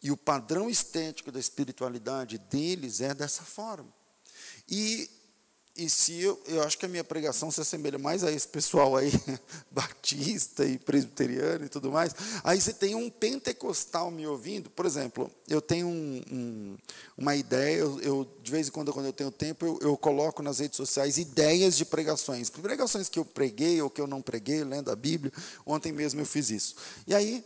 E 0.00 0.12
o 0.12 0.16
padrão 0.16 0.70
estético 0.70 1.32
da 1.32 1.40
espiritualidade 1.40 2.38
deles 2.38 3.00
é 3.00 3.12
dessa 3.12 3.42
forma. 3.42 3.92
E 4.68 5.10
e 5.76 5.90
se 5.90 6.20
eu, 6.20 6.40
eu 6.46 6.62
acho 6.62 6.78
que 6.78 6.86
a 6.86 6.88
minha 6.88 7.04
pregação 7.04 7.50
se 7.50 7.60
assemelha 7.60 7.98
mais 7.98 8.24
a 8.24 8.32
esse 8.32 8.48
pessoal 8.48 8.96
aí, 8.96 9.12
batista 9.70 10.64
e 10.64 10.78
presbiteriano 10.78 11.66
e 11.66 11.68
tudo 11.68 11.92
mais, 11.92 12.14
aí 12.42 12.60
você 12.60 12.72
tem 12.72 12.94
um 12.94 13.10
pentecostal 13.10 14.10
me 14.10 14.26
ouvindo, 14.26 14.70
por 14.70 14.86
exemplo, 14.86 15.30
eu 15.46 15.60
tenho 15.60 15.86
um, 15.86 16.22
um, 16.32 16.76
uma 17.18 17.36
ideia, 17.36 17.78
eu, 17.78 18.00
eu, 18.00 18.28
de 18.42 18.50
vez 18.50 18.68
em 18.68 18.70
quando, 18.70 18.92
quando 18.92 19.06
eu 19.06 19.12
tenho 19.12 19.30
tempo, 19.30 19.66
eu, 19.66 19.78
eu, 19.82 19.96
coloco 19.96 20.42
nas 20.42 20.58
redes 20.58 20.76
sociais 20.76 21.18
ideias 21.18 21.76
de 21.76 21.84
pregações, 21.84 22.48
pregações 22.48 23.08
que 23.08 23.18
eu 23.18 23.24
preguei 23.24 23.80
ou 23.82 23.90
que 23.90 24.00
eu 24.00 24.06
não 24.06 24.22
preguei, 24.22 24.64
lendo 24.64 24.90
a 24.90 24.96
Bíblia, 24.96 25.32
ontem 25.66 25.92
mesmo 25.92 26.20
eu 26.20 26.26
fiz 26.26 26.50
isso. 26.50 26.76
E 27.06 27.14
aí, 27.14 27.44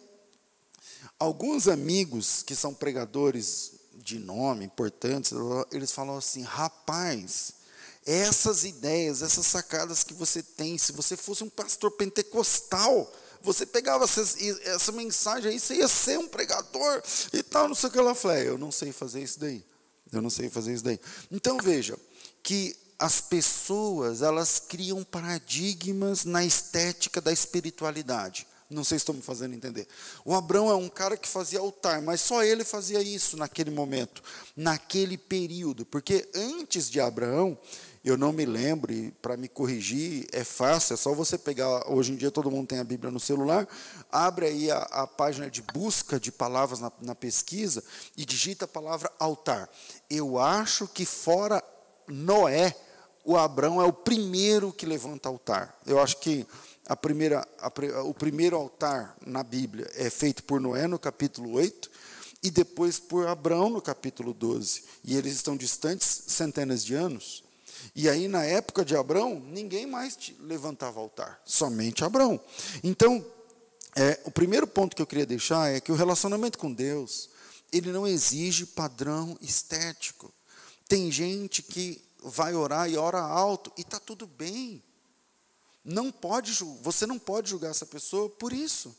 alguns 1.19 1.67
amigos 1.67 2.43
que 2.43 2.55
são 2.55 2.73
pregadores 2.73 3.73
de 3.97 4.19
nome, 4.19 4.65
importantes, 4.65 5.33
eles 5.73 5.93
falam 5.93 6.17
assim, 6.17 6.43
rapaz 6.43 7.60
essas 8.07 8.65
ideias, 8.65 9.23
essas 9.23 9.47
sacadas 9.47 10.03
que 10.03 10.15
você 10.15 10.43
tem, 10.43 10.79
se 10.79 10.93
você 10.93 11.17
fosse 11.17 11.45
um 11.45 11.51
pastor 11.51 11.91
pentecostal, 11.93 13.11
você 13.43 13.65
pegava 13.65 14.05
essa, 14.05 14.23
essa 14.65 14.93
mensagem 14.93 15.51
aí, 15.51 15.61
você 15.61 15.77
ia 15.77 15.89
ser 15.89 16.19
um 16.19 16.29
pregador 16.29 17.03
e 17.33 17.43
tal, 17.43 17.69
não 17.69 17.75
sei 17.75 17.89
o 17.89 17.93
que 17.93 18.01
lá. 18.01 18.11
Eu 18.11 18.15
falei, 18.15 18.45
é, 18.45 18.49
eu 18.49 18.59
não 18.59 18.71
sei 18.71 18.93
fazer 18.93 19.23
isso 19.23 19.41
daí. 19.41 19.65
Eu 20.13 20.21
não 20.21 20.31
sei 20.31 20.51
fazer 20.51 20.75
isso 20.75 20.85
daí. 20.85 21.01
Então 21.31 21.59
veja, 21.59 21.97
que 22.43 22.77
as 22.99 23.21
pessoas, 23.21 24.21
elas 24.23 24.59
criam 24.59 25.03
paradigmas 25.03 26.25
na 26.25 26.45
estética 26.45 27.21
da 27.21 27.33
espiritualidade. 27.33 28.47
Não 28.69 28.85
sei 28.85 28.99
se 28.99 29.03
estou 29.03 29.15
me 29.15 29.23
fazendo 29.23 29.55
entender. 29.55 29.89
O 30.25 30.33
Abraão 30.33 30.71
é 30.71 30.75
um 30.75 30.89
cara 30.89 31.17
que 31.17 31.29
fazia 31.29 31.59
altar, 31.59 32.01
mas 32.03 32.21
só 32.21 32.45
ele 32.45 32.63
fazia 32.63 33.03
isso 33.03 33.37
naquele 33.37 33.71
momento, 33.71 34.23
naquele 34.55 35.19
período. 35.19 35.85
Porque 35.85 36.29
antes 36.35 36.89
de 36.89 37.01
Abraão, 37.01 37.59
eu 38.03 38.17
não 38.17 38.33
me 38.33 38.47
lembro, 38.47 38.93
e 38.93 39.11
para 39.23 39.37
me 39.37 39.49
corrigir 39.49 40.27
é 40.33 40.43
fácil, 40.43 40.95
é 40.95 40.97
só 40.97 41.13
você 41.15 41.37
pegar. 41.37 41.91
Hoje 41.91 42.13
em 42.13 42.17
dia 42.17 42.31
todo 42.31 42.51
mundo 42.51 42.67
tem 42.67 42.79
a 42.79 42.85
Bíblia 42.85 43.11
no 43.11 43.21
celular, 43.21 43.69
abre 44.11 44.47
aí 44.47 44.71
a, 44.71 44.79
a 44.79 45.07
página 45.07 45.51
de 45.51 45.61
busca 45.61 46.19
de 46.19 46.33
palavras 46.33 46.81
na, 46.81 46.91
na 47.03 47.15
pesquisa 47.15 47.85
e 48.17 48.25
digita 48.25 48.65
a 48.65 48.69
palavra 48.69 49.13
altar. 49.19 49.69
Eu 50.09 50.39
acho 50.39 50.89
que 50.89 51.05
fora 51.05 51.63
Noé, 52.09 52.75
o 53.25 53.37
Abraão 53.37 53.83
é 53.83 53.85
o 53.85 53.93
primeiro 53.93 54.73
que 54.73 54.87
levanta 54.87 55.29
altar. 55.29 55.79
Eu 55.87 56.01
acho 56.01 56.17
que 56.19 56.47
a 56.87 56.97
primeira, 56.97 57.47
a, 57.59 58.03
o 58.03 58.15
primeiro 58.15 58.57
altar 58.57 59.15
na 59.25 59.43
Bíblia 59.43 59.89
é 59.95 60.09
feito 60.09 60.43
por 60.45 60.59
Noé 60.59 60.87
no 60.87 60.99
capítulo 60.99 61.53
8 61.53 61.91
e 62.43 62.51
depois 62.51 62.99
por 62.99 63.29
Abraão 63.29 63.69
no 63.69 63.83
capítulo 63.83 64.33
12. 64.33 64.85
E 65.05 65.17
eles 65.17 65.35
estão 65.35 65.55
distantes 65.57 66.25
centenas 66.29 66.83
de 66.83 66.95
anos. 66.95 67.45
E 67.95 68.09
aí, 68.09 68.29
na 68.29 68.45
época 68.45 68.85
de 68.85 68.97
Abraão, 68.97 69.41
ninguém 69.41 69.87
mais 69.87 70.17
levantava 70.41 71.01
altar, 71.01 71.41
somente 71.45 72.05
Abraão. 72.05 72.41
Então, 72.83 73.25
é, 73.97 74.21
o 74.25 74.31
primeiro 74.31 74.67
ponto 74.67 74.95
que 74.95 75.03
eu 75.03 75.07
queria 75.07 75.27
deixar 75.27 75.71
é 75.71 75.81
que 75.81 75.93
o 75.93 75.97
relacionamento 75.97 76.59
com 76.59 76.73
Deus, 76.73 77.31
ele 77.73 77.91
não 77.91 78.07
exige 78.07 78.67
padrão 78.67 79.37
estético. 79.41 80.33
Tem 80.89 81.11
gente 81.11 81.63
que 81.63 82.03
vai 82.23 82.55
orar 82.55 82.89
e 82.89 82.97
ora 82.97 83.21
alto 83.21 83.73
e 83.77 83.81
está 83.81 83.99
tudo 83.99 84.27
bem. 84.27 84.83
Não 85.85 86.13
pode, 86.13 86.53
você 86.83 87.07
não 87.07 87.19
pode 87.19 87.51
julgar 87.51 87.71
essa 87.71 87.87
pessoa 87.87 88.29
por 88.29 88.53
isso. 88.53 88.95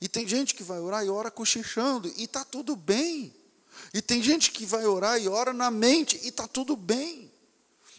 E 0.00 0.08
tem 0.08 0.26
gente 0.26 0.54
que 0.54 0.62
vai 0.62 0.80
orar 0.80 1.04
e 1.04 1.08
ora 1.08 1.30
cochichando 1.30 2.12
e 2.16 2.24
está 2.24 2.44
tudo 2.44 2.74
bem. 2.74 3.34
E 3.92 4.02
tem 4.02 4.22
gente 4.22 4.50
que 4.50 4.66
vai 4.66 4.86
orar 4.86 5.20
e 5.20 5.28
ora 5.28 5.52
na 5.52 5.70
mente 5.70 6.18
e 6.22 6.28
está 6.28 6.48
tudo 6.48 6.76
bem. 6.76 7.30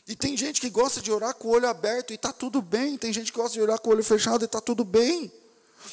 E 0.08 0.16
tem 0.16 0.38
gente 0.38 0.62
que 0.62 0.70
gosta 0.70 1.02
de 1.02 1.12
orar 1.12 1.34
com 1.34 1.48
o 1.48 1.52
olho 1.52 1.68
aberto 1.68 2.12
e 2.12 2.16
está 2.16 2.32
tudo 2.32 2.62
bem. 2.62 2.98
Tem 2.98 3.12
gente 3.12 3.32
que 3.32 3.38
gosta 3.38 3.54
de 3.54 3.62
orar 3.62 3.80
com 3.80 3.90
o 3.90 3.94
olho 3.94 4.04
fechado 4.04 4.44
e 4.44 4.46
está 4.46 4.62
tudo 4.62 4.86
bem. 4.86 5.32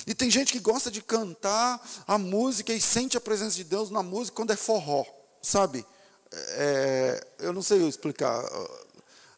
E 0.07 0.14
tem 0.14 0.31
gente 0.31 0.52
que 0.52 0.59
gosta 0.59 0.90
de 0.90 1.02
cantar 1.02 1.81
a 2.07 2.19
música 2.19 2.73
e 2.73 2.81
sente 2.81 3.16
a 3.16 3.21
presença 3.21 3.57
de 3.57 3.64
Deus 3.64 3.90
na 3.90 4.02
música 4.02 4.37
quando 4.37 4.52
é 4.52 4.57
forró, 4.57 5.04
sabe? 5.40 5.85
É, 6.31 7.26
eu 7.38 7.52
não 7.52 7.62
sei 7.62 7.87
explicar. 7.87 8.42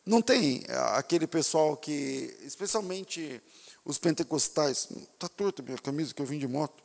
Não 0.04 0.20
tem 0.20 0.64
aquele 0.96 1.26
pessoal 1.26 1.76
que, 1.76 2.36
especialmente 2.42 3.40
os 3.84 3.98
pentecostais, 3.98 4.88
está 5.12 5.28
torta 5.28 5.62
minha 5.62 5.78
camisa 5.78 6.14
que 6.14 6.22
eu 6.22 6.26
vim 6.26 6.38
de 6.38 6.48
moto, 6.48 6.82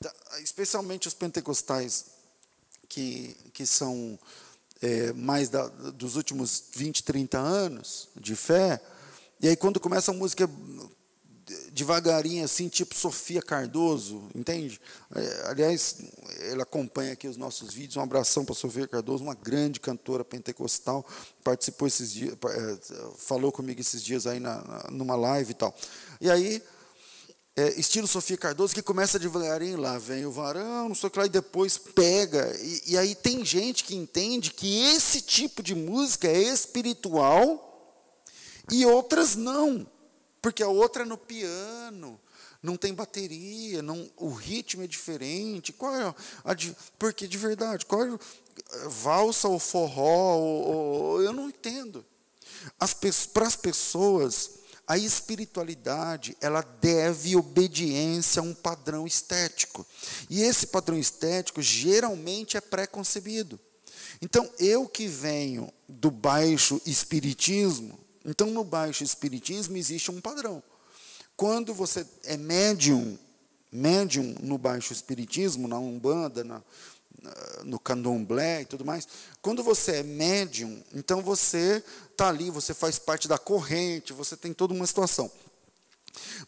tá, 0.00 0.12
especialmente 0.40 1.08
os 1.08 1.14
pentecostais 1.14 2.06
que, 2.88 3.36
que 3.52 3.66
são 3.66 4.18
é, 4.82 5.12
mais 5.12 5.48
da, 5.48 5.66
dos 5.68 6.16
últimos 6.16 6.64
20, 6.74 7.02
30 7.02 7.38
anos 7.38 8.08
de 8.16 8.34
fé, 8.36 8.80
e 9.40 9.48
aí 9.48 9.56
quando 9.56 9.78
começa 9.80 10.10
a 10.10 10.14
música 10.14 10.48
devagarinho, 11.72 12.44
assim, 12.44 12.68
tipo 12.68 12.94
Sofia 12.94 13.40
Cardoso, 13.40 14.24
entende? 14.34 14.80
É, 15.14 15.48
aliás, 15.48 15.98
ela 16.50 16.64
acompanha 16.64 17.12
aqui 17.12 17.28
os 17.28 17.36
nossos 17.36 17.72
vídeos. 17.72 17.96
Um 17.96 18.00
abração 18.00 18.44
para 18.44 18.54
Sofia 18.54 18.88
Cardoso, 18.88 19.22
uma 19.22 19.34
grande 19.34 19.78
cantora 19.78 20.24
pentecostal. 20.24 21.06
Participou 21.44 21.86
esses 21.86 22.12
dias, 22.12 22.32
é, 22.32 22.78
falou 23.16 23.52
comigo 23.52 23.80
esses 23.80 24.02
dias 24.02 24.26
aí 24.26 24.40
na, 24.40 24.86
numa 24.90 25.14
live 25.14 25.52
e 25.52 25.54
tal. 25.54 25.74
E 26.20 26.30
aí, 26.30 26.62
é, 27.56 27.80
estilo 27.80 28.06
Sofia 28.06 28.36
Cardoso, 28.36 28.74
que 28.74 28.82
começa 28.82 29.18
devagarinho, 29.18 29.80
lá 29.80 29.96
vem 29.98 30.26
o 30.26 30.30
varão, 30.30 30.90
não 30.90 30.94
sei 30.94 31.06
o 31.06 31.10
que 31.10 31.18
lá, 31.18 31.24
e 31.24 31.30
depois 31.30 31.78
pega. 31.78 32.54
E, 32.60 32.82
e 32.92 32.98
aí 32.98 33.14
tem 33.14 33.42
gente 33.46 33.82
que 33.82 33.96
entende 33.96 34.50
que 34.50 34.82
esse 34.94 35.22
tipo 35.22 35.62
de 35.62 35.74
música 35.74 36.28
é 36.28 36.38
espiritual 36.38 37.62
e 38.70 38.84
outras 38.84 39.36
não. 39.36 39.90
Porque 40.42 40.62
a 40.62 40.68
outra 40.68 41.02
é 41.02 41.06
no 41.06 41.16
piano, 41.16 42.20
não 42.62 42.76
tem 42.76 42.92
bateria, 42.92 43.80
não, 43.80 44.10
o 44.18 44.28
ritmo 44.28 44.82
é 44.82 44.86
diferente. 44.86 45.72
Qual 45.72 45.94
é 45.96 46.14
a, 46.44 46.54
porque 46.98 47.26
de 47.26 47.38
verdade, 47.38 47.86
qual 47.86 48.04
é, 48.04 48.18
valsa 48.86 49.48
ou 49.48 49.58
forró? 49.58 50.36
Ou, 50.36 50.74
ou, 50.74 51.22
eu 51.22 51.32
não 51.32 51.48
entendo. 51.48 52.04
Para 53.32 53.46
as 53.46 53.56
pessoas, 53.56 54.50
a 54.86 54.96
espiritualidade 54.96 56.36
ela 56.40 56.62
deve 56.62 57.34
obediência 57.34 58.40
a 58.40 58.44
um 58.44 58.54
padrão 58.54 59.06
estético. 59.06 59.84
E 60.30 60.42
esse 60.42 60.68
padrão 60.68 60.96
estético 60.98 61.60
geralmente 61.60 62.56
é 62.56 62.60
pré-concebido. 62.60 63.58
Então, 64.22 64.48
eu 64.58 64.88
que 64.88 65.08
venho 65.08 65.72
do 65.88 66.10
baixo 66.10 66.80
espiritismo, 66.86 67.98
então, 68.24 68.50
no 68.50 68.64
baixo 68.64 69.04
espiritismo 69.04 69.76
existe 69.76 70.10
um 70.10 70.20
padrão. 70.20 70.62
Quando 71.36 71.72
você 71.72 72.04
é 72.24 72.36
médium, 72.36 73.16
médium 73.70 74.34
no 74.40 74.58
baixo 74.58 74.92
espiritismo, 74.92 75.68
na 75.68 75.78
Umbanda, 75.78 76.42
na, 76.42 76.60
no 77.64 77.78
candomblé 77.78 78.62
e 78.62 78.64
tudo 78.64 78.84
mais, 78.84 79.06
quando 79.42 79.62
você 79.62 79.96
é 79.96 80.02
médium, 80.02 80.82
então 80.94 81.22
você 81.22 81.82
está 82.10 82.28
ali, 82.28 82.50
você 82.50 82.72
faz 82.72 82.98
parte 82.98 83.28
da 83.28 83.38
corrente, 83.38 84.12
você 84.12 84.36
tem 84.36 84.52
toda 84.52 84.74
uma 84.74 84.86
situação. 84.86 85.30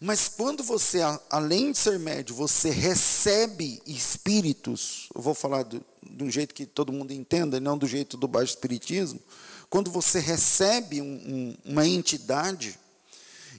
Mas 0.00 0.28
quando 0.28 0.62
você, 0.62 1.00
além 1.28 1.72
de 1.72 1.78
ser 1.78 1.98
médium, 1.98 2.36
você 2.36 2.70
recebe 2.70 3.82
espíritos, 3.86 5.08
eu 5.14 5.20
vou 5.20 5.34
falar 5.34 5.62
do, 5.62 5.84
de 6.02 6.24
um 6.24 6.30
jeito 6.30 6.54
que 6.54 6.64
todo 6.64 6.92
mundo 6.92 7.12
entenda, 7.12 7.60
não 7.60 7.76
do 7.76 7.86
jeito 7.86 8.16
do 8.16 8.26
baixo 8.26 8.54
espiritismo, 8.54 9.20
quando 9.68 9.90
você 9.90 10.18
recebe 10.18 11.02
um, 11.02 11.04
um, 11.04 11.56
uma 11.72 11.86
entidade, 11.86 12.78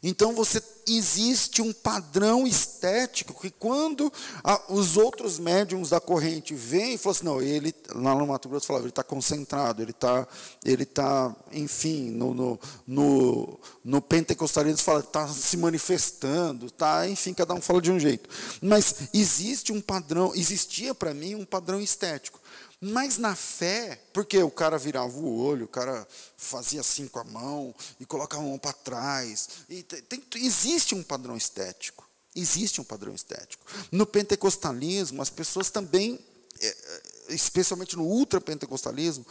então 0.02 0.34
você 0.34 0.62
existe 0.88 1.62
um 1.62 1.72
padrão 1.72 2.48
estético 2.48 3.40
que 3.40 3.52
quando 3.52 4.12
a, 4.44 4.62
os 4.70 4.98
outros 4.98 5.38
médiums 5.38 5.90
da 5.90 6.00
corrente 6.00 6.56
vêm 6.56 6.94
e 6.94 6.98
falam 6.98 7.16
assim, 7.16 7.26
não, 7.26 7.42
ele 7.42 7.74
lá 7.94 8.16
no 8.16 8.28
Mato 8.28 8.50
Grosso 8.50 8.68
falava, 8.68 8.86
ele 8.86 8.92
está 8.92 9.04
concentrado, 9.04 9.82
ele 9.82 9.92
está, 9.92 10.28
ele 10.64 10.86
tá, 10.86 11.36
enfim, 11.52 12.10
no, 12.12 12.34
no, 12.34 12.60
no, 12.88 13.60
no 13.84 14.02
pentecostalismo 14.02 14.84
fala, 14.84 15.02
está 15.02 15.28
se 15.28 15.58
manifestando, 15.58 16.68
está, 16.68 17.08
enfim, 17.08 17.34
cada 17.34 17.54
um 17.54 17.62
fala 17.62 17.82
de 17.82 17.92
um 17.92 18.00
jeito. 18.00 18.30
Mas 18.62 18.96
existe 19.14 19.72
um 19.72 19.82
padrão, 19.82 20.34
existia 20.34 20.96
para 20.96 21.14
mim 21.14 21.36
um 21.36 21.46
padrão 21.46 21.80
estético. 21.80 22.39
Mas 22.82 23.18
na 23.18 23.36
fé, 23.36 24.02
porque 24.14 24.42
o 24.42 24.50
cara 24.50 24.78
virava 24.78 25.18
o 25.18 25.38
olho, 25.38 25.66
o 25.66 25.70
cara 25.70 26.08
fazia 26.38 26.80
assim 26.80 27.08
com 27.10 27.20
a 27.20 27.26
mão 27.26 27.76
e 28.00 28.06
colocava 28.06 28.42
a 28.42 28.46
mão 28.46 28.58
para 28.58 28.72
trás. 28.72 29.50
E 29.68 29.84
tem, 29.84 30.24
existe 30.36 30.96
um 30.96 31.04
padrão 31.04 31.36
estético. 31.36 32.08
Existe 32.34 32.80
um 32.80 32.84
padrão 32.86 33.14
estético. 33.14 33.66
No 33.92 34.06
pentecostalismo, 34.06 35.22
as 35.22 35.30
pessoas 35.30 35.70
também, 35.70 36.18
é, 36.62 36.68
é, 36.68 37.34
especialmente 37.34 37.98
no 37.98 38.06
ultrapentecostalismo, 38.06 39.26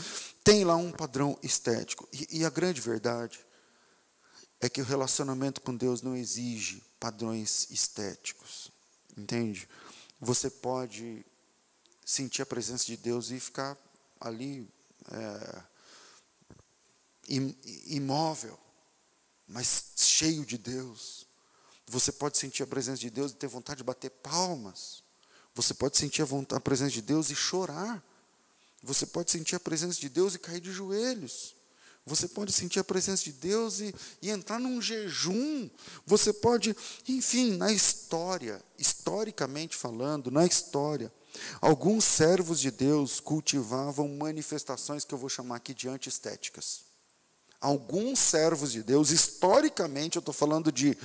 tem 0.44 0.62
lá 0.64 0.76
um 0.76 0.92
padrão 0.92 1.38
estético. 1.42 2.06
E, 2.12 2.40
e 2.40 2.44
a 2.44 2.50
grande 2.50 2.82
verdade 2.82 3.40
é 4.60 4.68
que 4.68 4.82
o 4.82 4.84
relacionamento 4.84 5.62
com 5.62 5.74
Deus 5.74 6.02
não 6.02 6.14
exige 6.14 6.82
padrões 7.00 7.66
estéticos. 7.70 8.70
Entende? 9.16 9.66
Você 10.20 10.50
pode 10.50 11.24
sentir 12.08 12.40
a 12.40 12.46
presença 12.46 12.86
de 12.86 12.96
Deus 12.96 13.30
e 13.30 13.38
ficar 13.38 13.76
ali 14.18 14.66
é, 15.12 15.62
imóvel, 17.86 18.58
mas 19.46 19.92
cheio 19.94 20.46
de 20.46 20.56
Deus. 20.56 21.26
Você 21.86 22.10
pode 22.10 22.38
sentir 22.38 22.62
a 22.62 22.66
presença 22.66 22.98
de 22.98 23.10
Deus 23.10 23.32
e 23.32 23.34
ter 23.34 23.46
vontade 23.46 23.78
de 23.78 23.84
bater 23.84 24.08
palmas. 24.08 25.02
Você 25.54 25.74
pode 25.74 25.98
sentir 25.98 26.22
a, 26.22 26.24
vontade, 26.24 26.56
a 26.56 26.62
presença 26.62 26.92
de 26.92 27.02
Deus 27.02 27.28
e 27.28 27.36
chorar. 27.36 28.02
Você 28.82 29.04
pode 29.04 29.30
sentir 29.30 29.56
a 29.56 29.60
presença 29.60 30.00
de 30.00 30.08
Deus 30.08 30.34
e 30.34 30.38
cair 30.38 30.62
de 30.62 30.72
joelhos. 30.72 31.54
Você 32.06 32.26
pode 32.26 32.52
sentir 32.52 32.78
a 32.78 32.84
presença 32.84 33.22
de 33.24 33.32
Deus 33.32 33.80
e, 33.80 33.94
e, 34.22 34.30
entrar 34.30 34.58
num 34.58 34.80
jejum. 34.80 35.68
Você 36.06 36.32
pode, 36.32 36.74
enfim, 37.06 37.54
na 37.58 37.70
história, 37.70 38.64
historicamente 38.78 39.76
falando, 39.76 40.30
na 40.30 40.46
história, 40.46 41.12
Alguns 41.60 42.04
servos 42.04 42.60
de 42.60 42.70
Deus 42.70 43.20
cultivavam 43.20 44.08
manifestações 44.08 45.04
que 45.04 45.14
eu 45.14 45.18
vou 45.18 45.28
chamar 45.28 45.56
aqui 45.56 45.74
de 45.74 45.88
antiestéticas. 45.88 46.82
Alguns 47.60 48.20
servos 48.20 48.70
de 48.70 48.82
Deus, 48.82 49.10
historicamente, 49.10 50.16
eu 50.16 50.20
estou 50.20 50.34
falando 50.34 50.70
de 50.70 50.96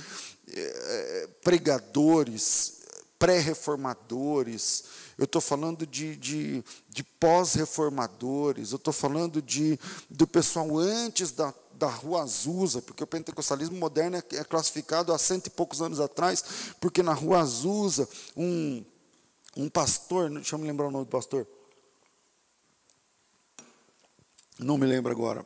eh, 0.48 1.28
pregadores, 1.42 2.74
pré-reformadores, 3.18 4.84
eu 5.18 5.24
estou 5.24 5.40
falando 5.40 5.86
de, 5.86 6.14
de, 6.14 6.64
de 6.88 7.02
pós-reformadores, 7.02 8.70
eu 8.70 8.76
estou 8.76 8.92
falando 8.92 9.42
de, 9.42 9.78
do 10.08 10.26
pessoal 10.26 10.78
antes 10.78 11.32
da, 11.32 11.52
da 11.72 11.88
Rua 11.88 12.22
Azusa, 12.22 12.82
porque 12.82 13.02
o 13.02 13.06
pentecostalismo 13.06 13.76
moderno 13.76 14.16
é, 14.16 14.36
é 14.36 14.44
classificado 14.44 15.12
há 15.12 15.18
cento 15.18 15.48
e 15.48 15.50
poucos 15.50 15.82
anos 15.82 15.98
atrás, 15.98 16.44
porque 16.80 17.02
na 17.02 17.14
Rua 17.14 17.40
Azusa, 17.40 18.08
um, 18.36 18.84
um 19.56 19.68
pastor, 19.68 20.30
deixa 20.30 20.54
eu 20.54 20.58
me 20.58 20.66
lembrar 20.66 20.88
o 20.88 20.90
nome 20.90 21.04
do 21.04 21.10
pastor, 21.10 21.46
não 24.58 24.78
me 24.78 24.86
lembro 24.86 25.10
agora, 25.10 25.44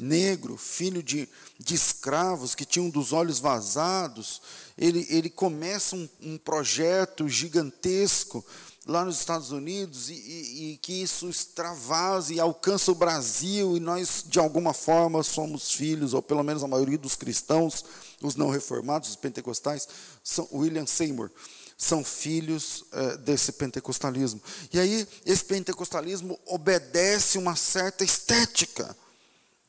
negro, 0.00 0.56
filho 0.56 1.02
de, 1.02 1.28
de 1.58 1.74
escravos 1.74 2.54
que 2.54 2.64
tinham 2.64 2.90
dos 2.90 3.12
olhos 3.12 3.38
vazados, 3.38 4.42
ele, 4.76 5.06
ele 5.08 5.30
começa 5.30 5.94
um, 5.94 6.08
um 6.20 6.38
projeto 6.38 7.28
gigantesco 7.28 8.44
lá 8.86 9.04
nos 9.04 9.18
Estados 9.18 9.50
Unidos 9.50 10.10
e, 10.10 10.14
e, 10.14 10.72
e, 10.72 10.76
que 10.78 10.92
isso 10.92 11.28
extravase 11.28 12.34
e 12.34 12.40
alcança 12.40 12.92
o 12.92 12.94
Brasil 12.94 13.76
e 13.76 13.80
nós 13.80 14.24
de 14.26 14.38
alguma 14.38 14.74
forma 14.74 15.22
somos 15.22 15.72
filhos 15.72 16.12
ou 16.12 16.20
pelo 16.20 16.42
menos 16.42 16.62
a 16.62 16.68
maioria 16.68 16.98
dos 16.98 17.14
cristãos, 17.14 17.84
os 18.20 18.36
não 18.36 18.50
reformados, 18.50 19.10
os 19.10 19.16
pentecostais, 19.16 19.88
são 20.22 20.48
William 20.52 20.86
Seymour 20.86 21.30
são 21.76 22.04
filhos 22.04 22.84
é, 22.92 23.16
desse 23.18 23.52
pentecostalismo. 23.52 24.40
E 24.72 24.78
aí 24.78 25.06
esse 25.26 25.44
pentecostalismo 25.44 26.38
obedece 26.46 27.38
uma 27.38 27.56
certa 27.56 28.04
estética. 28.04 28.96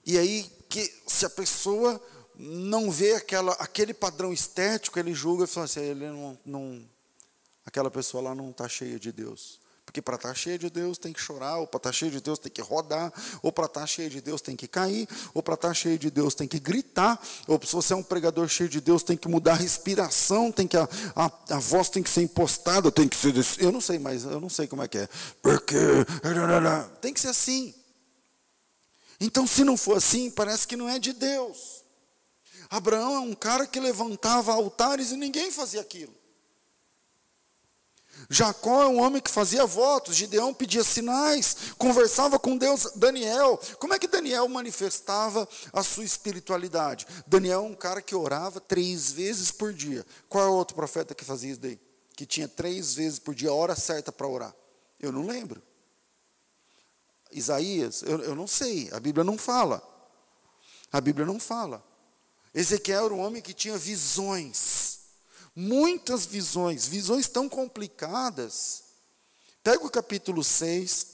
E 0.05 0.17
aí 0.17 0.51
que 0.69 0.93
se 1.07 1.25
a 1.25 1.29
pessoa 1.29 2.01
não 2.37 2.91
vê 2.91 3.13
aquela, 3.13 3.53
aquele 3.53 3.93
padrão 3.93 4.33
estético, 4.33 4.99
ele 4.99 5.13
julga 5.13 5.45
e 5.45 5.47
fala 5.47 5.65
assim, 5.65 5.79
ele 5.79 6.09
não, 6.09 6.37
não 6.45 6.89
aquela 7.65 7.89
pessoa 7.89 8.23
lá 8.23 8.35
não 8.35 8.51
está 8.51 8.67
cheia 8.67 8.99
de 8.99 9.11
Deus. 9.11 9.59
Porque 9.95 10.01
para 10.01 10.15
estar 10.15 10.29
tá 10.29 10.35
cheia 10.35 10.59
de 10.59 10.69
Deus 10.69 10.97
tem 10.97 11.13
que 11.13 11.21
chorar, 11.21 11.57
ou 11.57 11.65
para 11.65 11.77
estar 11.77 11.89
tá 11.89 11.93
cheia 11.93 12.11
de 12.11 12.19
Deus 12.19 12.37
tem 12.37 12.51
que 12.51 12.61
rodar, 12.61 13.13
ou 13.41 13.49
para 13.49 13.65
estar 13.65 13.79
tá 13.79 13.87
cheia 13.87 14.09
de 14.09 14.19
Deus 14.19 14.41
tem 14.41 14.53
que 14.53 14.67
cair, 14.67 15.07
ou 15.33 15.41
para 15.41 15.53
estar 15.53 15.73
cheia 15.73 15.97
de 15.97 16.11
Deus 16.11 16.35
tem 16.35 16.49
que 16.49 16.59
gritar, 16.59 17.17
ou 17.47 17.57
se 17.63 17.71
você 17.71 17.93
é 17.93 17.95
um 17.95 18.03
pregador 18.03 18.45
cheio 18.49 18.67
de 18.67 18.81
Deus 18.81 19.03
tem 19.03 19.15
que 19.15 19.29
mudar 19.29 19.53
a 19.53 19.55
respiração, 19.55 20.51
tem 20.51 20.67
que 20.67 20.75
a, 20.75 20.83
a, 21.15 21.31
a 21.51 21.59
voz 21.59 21.87
tem 21.87 22.03
que 22.03 22.09
ser 22.09 22.23
impostada, 22.23 22.91
tem 22.91 23.07
que 23.07 23.15
ser. 23.15 23.33
Eu 23.57 23.71
não 23.71 23.79
sei, 23.79 23.97
mas 23.97 24.25
eu 24.25 24.41
não 24.41 24.49
sei 24.49 24.67
como 24.67 24.83
é 24.83 24.87
que 24.89 24.97
é. 24.97 25.07
Porque. 25.41 25.77
Tem 26.99 27.13
que 27.13 27.21
ser 27.21 27.29
assim. 27.29 27.73
Então, 29.17 29.47
se 29.47 29.63
não 29.63 29.77
for 29.77 29.95
assim, 29.95 30.29
parece 30.29 30.67
que 30.67 30.75
não 30.75 30.89
é 30.89 30.99
de 30.99 31.13
Deus. 31.13 31.85
Abraão 32.69 33.15
é 33.15 33.19
um 33.19 33.33
cara 33.33 33.65
que 33.65 33.79
levantava 33.79 34.51
altares 34.51 35.11
e 35.11 35.15
ninguém 35.15 35.51
fazia 35.51 35.79
aquilo. 35.79 36.13
Jacó 38.29 38.83
é 38.83 38.87
um 38.87 39.01
homem 39.01 39.21
que 39.21 39.29
fazia 39.29 39.65
votos, 39.65 40.15
Gideão 40.15 40.53
pedia 40.53 40.83
sinais, 40.83 41.55
conversava 41.77 42.39
com 42.39 42.57
Deus. 42.57 42.91
Daniel, 42.95 43.59
como 43.79 43.93
é 43.93 43.99
que 43.99 44.07
Daniel 44.07 44.47
manifestava 44.47 45.47
a 45.71 45.83
sua 45.83 46.03
espiritualidade? 46.03 47.05
Daniel 47.27 47.59
é 47.59 47.69
um 47.69 47.75
cara 47.75 48.01
que 48.01 48.15
orava 48.15 48.59
três 48.59 49.11
vezes 49.11 49.51
por 49.51 49.73
dia. 49.73 50.05
Qual 50.27 50.43
é 50.43 50.47
o 50.47 50.53
outro 50.53 50.75
profeta 50.75 51.13
que 51.13 51.23
fazia 51.23 51.51
isso 51.51 51.61
daí? 51.61 51.79
Que 52.15 52.25
tinha 52.25 52.47
três 52.47 52.93
vezes 52.95 53.19
por 53.19 53.35
dia 53.35 53.49
a 53.49 53.53
hora 53.53 53.75
certa 53.75 54.11
para 54.11 54.27
orar? 54.27 54.55
Eu 54.99 55.11
não 55.11 55.27
lembro. 55.27 55.61
Isaías, 57.31 58.01
eu, 58.03 58.21
eu 58.21 58.35
não 58.35 58.47
sei, 58.47 58.89
a 58.91 58.99
Bíblia 58.99 59.23
não 59.23 59.37
fala. 59.37 59.83
A 60.91 61.01
Bíblia 61.01 61.25
não 61.25 61.39
fala. 61.39 61.83
Ezequiel 62.53 63.05
era 63.05 63.13
um 63.13 63.19
homem 63.19 63.41
que 63.41 63.53
tinha 63.53 63.77
visões 63.77 64.84
muitas 65.55 66.25
visões, 66.25 66.85
visões 66.85 67.27
tão 67.27 67.47
complicadas. 67.47 68.83
Pega 69.63 69.85
o 69.85 69.89
capítulo 69.89 70.43
6, 70.43 71.07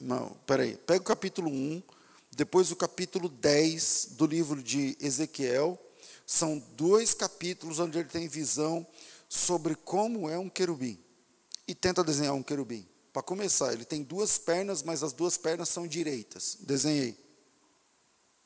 não, 0.00 0.30
peraí, 0.46 0.76
pega 0.76 1.00
o 1.00 1.04
capítulo 1.04 1.50
1, 1.50 1.82
depois 2.30 2.70
o 2.70 2.76
capítulo 2.76 3.28
10 3.28 4.10
do 4.12 4.26
livro 4.26 4.62
de 4.62 4.96
Ezequiel. 5.00 5.78
São 6.26 6.58
dois 6.76 7.12
capítulos 7.12 7.78
onde 7.78 7.98
ele 7.98 8.08
tem 8.08 8.26
visão 8.28 8.86
sobre 9.28 9.74
como 9.74 10.30
é 10.30 10.38
um 10.38 10.48
querubim. 10.48 10.98
E 11.66 11.74
tenta 11.74 12.02
desenhar 12.02 12.34
um 12.34 12.42
querubim. 12.42 12.86
Para 13.12 13.22
começar, 13.22 13.72
ele 13.72 13.84
tem 13.84 14.02
duas 14.02 14.38
pernas, 14.38 14.82
mas 14.82 15.02
as 15.02 15.12
duas 15.12 15.36
pernas 15.36 15.68
são 15.68 15.86
direitas. 15.86 16.56
Desenhei. 16.60 17.18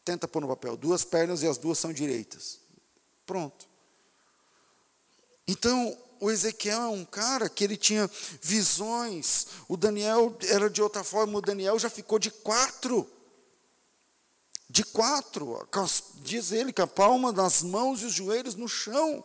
Tenta 0.04 0.26
pôr 0.26 0.40
no 0.40 0.48
papel. 0.48 0.76
Duas 0.76 1.04
pernas 1.04 1.42
e 1.42 1.46
as 1.46 1.56
duas 1.56 1.78
são 1.78 1.92
direitas. 1.92 2.58
Pronto. 3.24 3.68
Então, 5.46 5.96
o 6.20 6.30
Ezequiel 6.30 6.82
é 6.82 6.88
um 6.88 7.04
cara 7.04 7.48
que 7.48 7.62
ele 7.62 7.76
tinha 7.76 8.10
visões. 8.42 9.46
O 9.68 9.76
Daniel 9.76 10.36
era 10.48 10.68
de 10.68 10.82
outra 10.82 11.04
forma, 11.04 11.38
o 11.38 11.42
Daniel 11.42 11.78
já 11.78 11.90
ficou 11.90 12.18
de 12.18 12.30
quatro. 12.30 13.08
De 14.68 14.82
quatro, 14.82 15.66
diz 16.16 16.52
ele, 16.52 16.72
com 16.72 16.82
a 16.82 16.86
palma 16.86 17.32
das 17.32 17.62
mãos 17.62 18.02
e 18.02 18.06
os 18.06 18.12
joelhos 18.12 18.54
no 18.54 18.68
chão. 18.68 19.24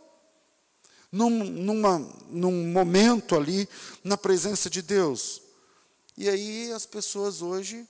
Num, 1.12 1.44
numa, 1.44 2.00
num 2.30 2.72
momento 2.72 3.36
ali, 3.36 3.68
na 4.04 4.16
presença 4.16 4.70
de 4.70 4.82
Deus. 4.82 5.42
E 6.18 6.30
aí 6.30 6.72
as 6.72 6.86
pessoas 6.86 7.42
hoje 7.42 7.86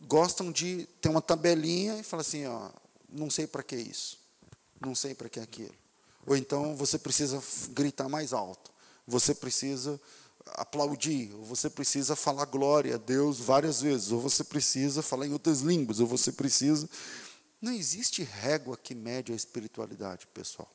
gostam 0.00 0.50
de 0.50 0.88
ter 1.00 1.08
uma 1.08 1.22
tabelinha 1.22 1.98
e 1.98 2.02
falam 2.02 2.22
assim, 2.22 2.46
ó, 2.46 2.70
não 3.08 3.30
sei 3.30 3.46
para 3.46 3.62
que 3.62 3.76
isso, 3.76 4.18
não 4.80 4.94
sei 4.94 5.14
para 5.14 5.28
que 5.28 5.38
aquilo. 5.38 5.74
Ou 6.26 6.36
então 6.36 6.74
você 6.74 6.98
precisa 6.98 7.42
gritar 7.70 8.08
mais 8.08 8.32
alto. 8.32 8.72
Você 9.06 9.34
precisa 9.34 10.00
aplaudir, 10.46 11.32
ou 11.34 11.44
você 11.44 11.70
precisa 11.70 12.14
falar 12.14 12.44
glória 12.46 12.94
a 12.94 12.98
Deus 12.98 13.38
várias 13.38 13.80
vezes, 13.80 14.12
ou 14.12 14.20
você 14.20 14.44
precisa 14.44 15.02
falar 15.02 15.26
em 15.26 15.32
outras 15.32 15.60
línguas, 15.60 16.00
ou 16.00 16.06
você 16.06 16.32
precisa. 16.32 16.88
Não 17.60 17.72
existe 17.72 18.22
régua 18.22 18.76
que 18.76 18.94
mede 18.94 19.32
a 19.32 19.36
espiritualidade, 19.36 20.26
pessoal. 20.28 20.70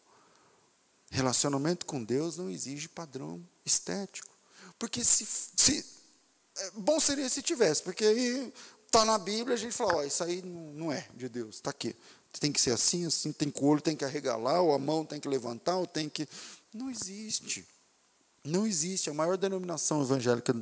Relacionamento 1.11 1.85
com 1.85 2.03
Deus 2.03 2.37
não 2.37 2.49
exige 2.49 2.87
padrão 2.87 3.43
estético. 3.65 4.35
Porque 4.77 5.03
se, 5.03 5.25
se 5.25 5.85
é, 6.57 6.71
bom 6.71 6.99
seria 6.99 7.29
se 7.29 7.41
tivesse, 7.41 7.81
porque 7.83 8.05
aí 8.05 8.53
está 8.85 9.05
na 9.05 9.17
Bíblia, 9.17 9.55
a 9.55 9.59
gente 9.59 9.75
fala, 9.75 9.97
ó, 9.97 10.03
isso 10.03 10.23
aí 10.23 10.41
não 10.41 10.91
é 10.91 11.07
de 11.15 11.29
Deus, 11.29 11.55
está 11.55 11.69
aqui 11.69 11.95
tem 12.37 12.51
que 12.51 12.61
ser 12.61 12.71
assim, 12.71 13.05
assim, 13.05 13.31
tem 13.31 13.49
que 13.49 13.63
o 13.63 13.65
olho 13.65 13.81
tem 13.81 13.95
que 13.95 14.05
arregalar, 14.05 14.61
ou 14.61 14.73
a 14.73 14.79
mão 14.79 15.05
tem 15.05 15.19
que 15.19 15.27
levantar, 15.27 15.77
ou 15.77 15.87
tem 15.87 16.09
que. 16.09 16.27
Não 16.73 16.89
existe. 16.89 17.65
Não 18.43 18.67
existe. 18.67 19.09
A 19.09 19.13
maior 19.13 19.37
denominação 19.37 20.01
evangélica 20.01 20.55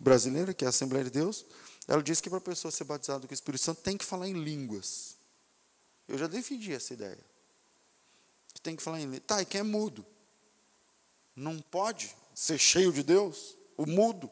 brasileira, 0.00 0.52
que 0.52 0.64
é 0.64 0.66
a 0.66 0.70
Assembleia 0.70 1.04
de 1.04 1.10
Deus, 1.10 1.44
ela 1.86 2.02
diz 2.02 2.20
que 2.20 2.28
para 2.28 2.38
a 2.38 2.42
pessoa 2.42 2.70
ser 2.70 2.84
batizada 2.84 3.26
com 3.26 3.32
o 3.32 3.34
Espírito 3.34 3.62
Santo 3.62 3.82
tem 3.82 3.96
que 3.96 4.04
falar 4.04 4.28
em 4.28 4.34
línguas. 4.34 5.16
Eu 6.08 6.18
já 6.18 6.26
defendi 6.26 6.72
essa 6.72 6.92
ideia. 6.92 7.18
Que 8.54 8.60
tem 8.60 8.76
que 8.76 8.82
falar 8.82 9.00
em 9.00 9.04
línguas. 9.04 9.22
Tá, 9.26 9.40
e 9.40 9.46
quem 9.46 9.60
é 9.60 9.64
mudo? 9.64 10.04
Não 11.34 11.60
pode 11.60 12.14
ser 12.34 12.58
cheio 12.58 12.92
de 12.92 13.02
Deus? 13.02 13.56
O 13.76 13.86
mudo? 13.86 14.30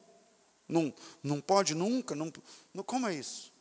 Não, 0.69 0.95
não 1.23 1.41
pode 1.41 1.75
nunca? 1.75 2.15
Não, 2.15 2.31
como 2.85 3.09
é 3.09 3.15
isso? 3.15 3.53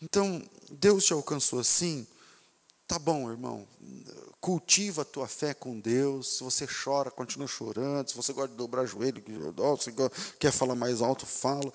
Então, 0.00 0.42
Deus 0.70 1.04
te 1.04 1.12
alcançou 1.12 1.58
assim? 1.58 2.06
Tá 2.86 2.98
bom, 2.98 3.30
irmão. 3.30 3.66
Cultiva 4.40 5.02
a 5.02 5.04
tua 5.04 5.26
fé 5.26 5.52
com 5.54 5.80
Deus. 5.80 6.36
Se 6.36 6.44
você 6.44 6.66
chora, 6.66 7.10
continua 7.10 7.48
chorando. 7.48 8.08
Se 8.08 8.16
você 8.16 8.32
gosta 8.32 8.50
de 8.50 8.56
dobrar 8.56 8.86
joelho, 8.86 9.22
se 9.80 9.92
quer 10.38 10.52
falar 10.52 10.76
mais 10.76 11.02
alto, 11.02 11.26
fala. 11.26 11.72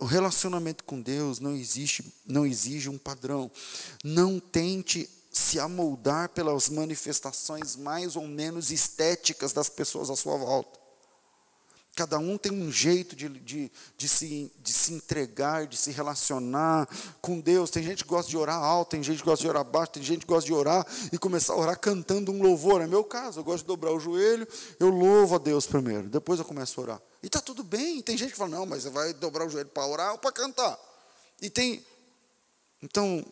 O 0.00 0.04
relacionamento 0.04 0.82
com 0.82 1.00
Deus 1.00 1.38
não 1.38 1.54
existe, 1.54 2.12
não 2.26 2.44
exige 2.44 2.88
um 2.88 2.98
padrão. 2.98 3.50
Não 4.02 4.40
tente 4.40 5.08
se 5.30 5.60
amoldar 5.60 6.30
pelas 6.30 6.68
manifestações 6.68 7.76
mais 7.76 8.16
ou 8.16 8.26
menos 8.26 8.70
estéticas 8.70 9.52
das 9.52 9.68
pessoas 9.68 10.10
à 10.10 10.16
sua 10.16 10.36
volta. 10.38 10.85
Cada 11.96 12.18
um 12.18 12.36
tem 12.36 12.52
um 12.52 12.70
jeito 12.70 13.16
de, 13.16 13.26
de, 13.26 13.72
de, 13.96 14.06
se, 14.06 14.52
de 14.62 14.70
se 14.70 14.92
entregar, 14.92 15.66
de 15.66 15.78
se 15.78 15.90
relacionar 15.90 16.86
com 17.22 17.40
Deus. 17.40 17.70
Tem 17.70 17.82
gente 17.82 18.04
que 18.04 18.10
gosta 18.10 18.30
de 18.30 18.36
orar 18.36 18.62
alto, 18.62 18.90
tem 18.90 19.02
gente 19.02 19.20
que 19.20 19.24
gosta 19.24 19.42
de 19.42 19.48
orar 19.48 19.64
baixo, 19.64 19.92
tem 19.92 20.02
gente 20.02 20.20
que 20.20 20.26
gosta 20.26 20.46
de 20.46 20.52
orar 20.52 20.86
e 21.10 21.16
começar 21.16 21.54
a 21.54 21.56
orar 21.56 21.80
cantando 21.80 22.30
um 22.30 22.42
louvor. 22.42 22.82
É 22.82 22.86
meu 22.86 23.02
caso, 23.02 23.40
eu 23.40 23.44
gosto 23.44 23.62
de 23.62 23.68
dobrar 23.68 23.92
o 23.92 23.98
joelho, 23.98 24.46
eu 24.78 24.90
louvo 24.90 25.36
a 25.36 25.38
Deus 25.38 25.66
primeiro, 25.66 26.06
depois 26.06 26.38
eu 26.38 26.44
começo 26.44 26.78
a 26.78 26.84
orar. 26.84 27.02
E 27.22 27.28
está 27.28 27.40
tudo 27.40 27.64
bem. 27.64 28.02
Tem 28.02 28.14
gente 28.14 28.32
que 28.32 28.36
fala, 28.36 28.50
não, 28.50 28.66
mas 28.66 28.82
você 28.82 28.90
vai 28.90 29.14
dobrar 29.14 29.46
o 29.46 29.48
joelho 29.48 29.70
para 29.70 29.86
orar 29.86 30.12
ou 30.12 30.18
para 30.18 30.32
cantar. 30.32 30.78
E 31.40 31.48
tem. 31.48 31.82
Então, 32.82 33.24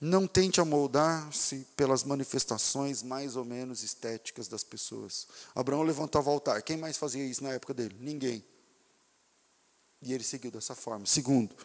não 0.00 0.26
tente 0.26 0.60
amoldar-se 0.60 1.66
pelas 1.74 2.04
manifestações 2.04 3.02
mais 3.02 3.34
ou 3.34 3.44
menos 3.44 3.82
estéticas 3.82 4.46
das 4.46 4.62
pessoas. 4.62 5.26
Abraão 5.54 5.82
levantava 5.82 6.28
o 6.28 6.32
altar. 6.34 6.62
Quem 6.62 6.76
mais 6.76 6.96
fazia 6.96 7.24
isso 7.24 7.42
na 7.42 7.52
época 7.52 7.72
dele? 7.72 7.96
Ninguém. 7.98 8.44
E 10.02 10.12
ele 10.12 10.24
seguiu 10.24 10.50
dessa 10.50 10.74
forma. 10.74 11.06
Segundo, 11.06 11.56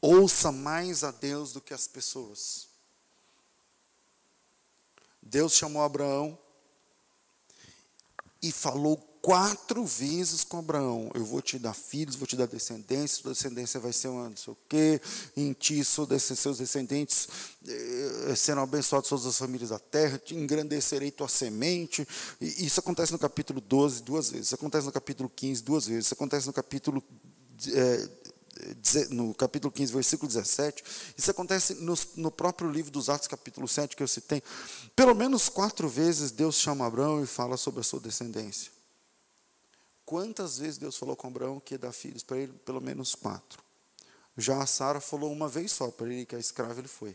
ouça 0.00 0.52
mais 0.52 1.02
a 1.02 1.10
Deus 1.10 1.52
do 1.52 1.60
que 1.60 1.74
as 1.74 1.88
pessoas. 1.88 2.68
Deus 5.20 5.54
chamou 5.54 5.82
Abraão 5.82 6.38
e 8.40 8.52
falou 8.52 8.96
quatro 9.22 9.84
vezes 9.84 10.44
com 10.44 10.58
Abraão: 10.58 11.10
Eu 11.14 11.24
vou 11.24 11.40
te 11.40 11.58
dar 11.58 11.74
filhos, 11.74 12.16
vou 12.16 12.26
te 12.26 12.36
dar 12.36 12.46
descendência, 12.46 13.22
sua 13.22 13.32
descendência 13.32 13.80
vai 13.80 13.92
ser 13.92 14.08
uma 14.08 14.28
não 14.28 14.36
sei 14.36 14.52
o 14.52 14.56
quê, 14.68 15.00
em 15.36 15.52
ti 15.52 15.84
seus 15.84 16.58
descendentes 16.58 17.28
eh, 17.66 18.34
serão 18.36 18.62
abençoados 18.62 19.08
todas 19.08 19.26
as 19.26 19.38
famílias 19.38 19.70
da 19.70 19.78
terra, 19.78 20.18
te 20.18 20.34
engrandecerei 20.34 21.10
tua 21.10 21.28
semente. 21.28 22.06
E 22.40 22.66
isso 22.66 22.80
acontece 22.80 23.12
no 23.12 23.18
capítulo 23.18 23.60
12 23.60 24.02
duas 24.02 24.30
vezes, 24.30 24.46
isso 24.46 24.54
acontece 24.54 24.86
no 24.86 24.92
capítulo 24.92 25.28
15 25.28 25.62
duas 25.62 25.86
vezes, 25.86 26.06
isso 26.06 26.14
acontece 26.14 26.46
no 26.46 26.52
capítulo. 26.52 27.02
Eh, 27.68 28.08
no 29.10 29.32
capítulo 29.34 29.70
15, 29.70 29.92
versículo 29.92 30.26
17, 30.26 30.82
isso 31.16 31.30
acontece 31.30 31.74
no, 31.74 31.94
no, 32.16 32.30
próprio 32.30 32.68
livro 32.68 32.90
dos 32.90 33.08
Atos, 33.08 33.28
capítulo 33.28 33.68
7, 33.68 33.94
que 33.94 34.02
eu 34.02 34.08
citei. 34.08 34.42
Pelo 34.96 35.14
menos 35.14 35.48
quatro 35.48 35.88
vezes 35.88 36.32
Deus 36.32 36.56
chama 36.56 36.84
Abraão 36.84 37.22
e 37.22 37.26
fala 37.26 37.56
sobre 37.56 37.80
a 37.80 37.84
sua 37.84 38.00
descendência. 38.00 38.72
Quantas 40.08 40.56
vezes 40.56 40.78
Deus 40.78 40.96
falou 40.96 41.14
com 41.14 41.26
Abraão 41.26 41.60
que 41.60 41.74
ia 41.74 41.78
dar 41.78 41.92
filhos 41.92 42.22
para 42.22 42.38
ele? 42.38 42.54
Pelo 42.64 42.80
menos 42.80 43.14
quatro. 43.14 43.62
Já 44.38 44.62
a 44.62 44.66
Sara 44.66 45.02
falou 45.02 45.30
uma 45.30 45.50
vez 45.50 45.70
só 45.70 45.90
para 45.90 46.06
ele 46.06 46.24
que 46.24 46.34
a 46.34 46.38
escrava 46.38 46.80
ele 46.80 46.88
foi. 46.88 47.14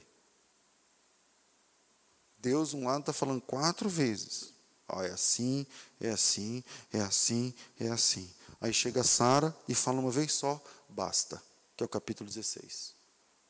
Deus, 2.37 2.75
um 2.75 2.85
lado, 2.85 2.99
está 2.99 3.11
falando 3.11 3.41
quatro 3.41 3.89
vezes. 3.89 4.53
Ó, 4.87 5.01
é 5.01 5.09
assim, 5.09 5.65
é 5.99 6.11
assim, 6.11 6.63
é 6.91 6.99
assim, 6.99 7.51
é 7.79 7.87
assim. 7.87 8.29
Aí 8.61 8.71
chega 8.71 9.03
Sara 9.03 9.57
e 9.67 9.73
fala 9.73 9.99
uma 9.99 10.11
vez 10.11 10.31
só, 10.31 10.63
basta, 10.87 11.41
que 11.75 11.83
é 11.83 11.87
o 11.87 11.89
capítulo 11.89 12.29
16. 12.29 12.93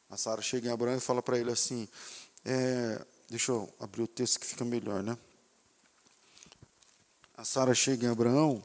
A 0.09 0.15
Sara 0.15 0.41
chega 0.41 0.69
em 0.69 0.71
Abraão 0.71 0.95
e 0.95 1.01
fala 1.01 1.21
para 1.21 1.37
ele 1.37 1.51
assim: 1.51 1.85
é, 2.45 3.05
deixa 3.29 3.51
eu 3.51 3.73
abrir 3.77 4.03
o 4.03 4.07
texto 4.07 4.39
que 4.39 4.45
fica 4.45 4.63
melhor, 4.63 5.03
né? 5.03 5.17
A 7.35 7.43
Sara 7.43 7.75
chega 7.75 8.05
em 8.05 8.09
Abraão, 8.09 8.63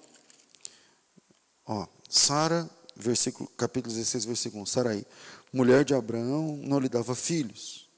ó, 1.68 1.86
Sara, 2.08 2.68
versículo, 2.96 3.48
capítulo 3.56 3.94
16, 3.94 4.24
versículo 4.24 4.62
1, 4.62 4.66
Sarai, 4.66 5.06
mulher 5.52 5.84
de 5.84 5.94
Abraão, 5.94 6.58
não 6.64 6.80
lhe 6.80 6.88
dava 6.88 7.14
filhos, 7.14 7.88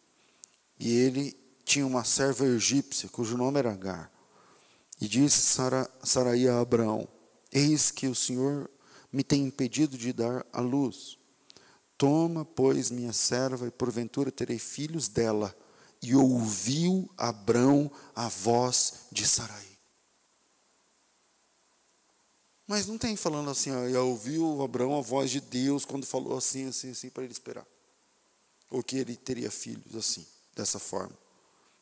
e 0.79 0.93
ele 0.93 1.39
tinha 1.65 1.87
uma 1.87 2.05
serva 2.05 2.45
egípcia, 2.45 3.09
cujo 3.09 3.37
nome 3.37 3.61
era 3.61 3.73
Agar. 3.73 4.11
E 5.01 5.09
disse 5.09 5.41
Sara, 5.41 5.89
Sarai 6.03 6.47
a 6.49 6.61
Abraão: 6.61 7.09
Eis 7.53 7.91
que 7.91 8.07
o 8.07 8.15
Senhor 8.15 8.69
me 9.13 9.25
tem 9.25 9.45
impedido 9.45 9.97
de 9.97 10.13
dar 10.13 10.45
a 10.53 10.61
luz. 10.61 11.17
Toma, 11.97 12.45
pois, 12.45 12.91
minha 12.91 13.13
serva, 13.13 13.67
e 13.67 13.71
porventura 13.71 14.31
terei 14.31 14.59
filhos 14.59 15.09
dela. 15.09 15.55
E 16.03 16.15
ouviu 16.15 17.11
Abrão 17.17 17.91
a 18.15 18.29
voz 18.29 19.07
de 19.13 19.27
Sarai. 19.27 19.70
Mas 22.71 22.87
não 22.87 22.97
tem 22.97 23.17
falando 23.17 23.51
assim, 23.51 23.73
ó, 23.73 23.89
e 23.89 23.97
ouviu 23.97 24.63
Abraão 24.63 24.97
a 24.97 25.01
voz 25.01 25.29
de 25.29 25.41
Deus 25.41 25.85
quando 25.85 26.07
falou 26.07 26.39
assim, 26.39 26.69
assim, 26.69 26.93
assim, 26.93 27.11
para 27.11 27.25
ele 27.25 27.33
esperar. 27.33 27.67
Ou 28.71 28.81
que 28.81 28.97
ele 28.97 29.17
teria 29.17 29.51
filhos 29.51 29.97
assim, 29.97 30.25
dessa 30.55 30.79
forma. 30.79 31.19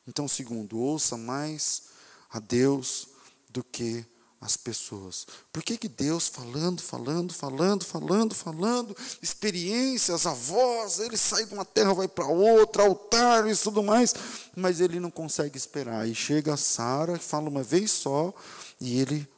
Então, 0.07 0.27
segundo, 0.27 0.79
ouça 0.79 1.15
mais 1.15 1.83
a 2.31 2.41
Deus 2.41 3.07
do 3.51 3.63
que 3.63 4.03
as 4.41 4.57
pessoas. 4.57 5.27
Por 5.53 5.63
que, 5.63 5.77
que 5.77 5.91
Deus 5.91 6.27
falando, 6.27 6.81
falando, 6.81 7.35
falando, 7.35 7.85
falando, 7.85 8.35
falando, 8.35 8.97
experiências, 9.21 10.25
avós, 10.25 11.01
ele 11.01 11.19
sai 11.19 11.45
de 11.45 11.53
uma 11.53 11.67
terra, 11.67 11.93
vai 11.93 12.09
para 12.09 12.29
outra, 12.29 12.85
altar 12.85 13.47
e 13.47 13.55
tudo 13.55 13.83
mais, 13.83 14.15
mas 14.57 14.81
ele 14.81 14.99
não 14.99 15.11
consegue 15.11 15.59
esperar. 15.59 16.09
E 16.09 16.15
chega 16.15 16.57
Sara, 16.57 17.19
fala 17.19 17.51
uma 17.51 17.63
vez 17.63 17.91
só, 17.91 18.33
e 18.81 18.99
ele 18.99 19.29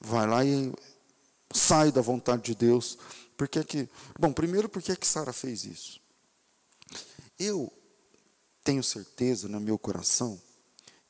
vai 0.00 0.26
lá 0.26 0.44
e 0.44 0.72
sai 1.52 1.90
da 1.92 2.00
vontade 2.00 2.42
de 2.42 2.54
Deus. 2.54 2.98
Por 3.36 3.48
que 3.48 3.62
que, 3.64 3.88
bom, 4.18 4.32
primeiro, 4.32 4.68
por 4.68 4.82
que 4.82 4.94
que 4.96 5.06
Sara 5.06 5.32
fez 5.32 5.64
isso? 5.64 6.00
Eu 7.38 7.72
tenho 8.64 8.82
certeza 8.82 9.48
no 9.48 9.60
meu 9.60 9.78
coração 9.78 10.40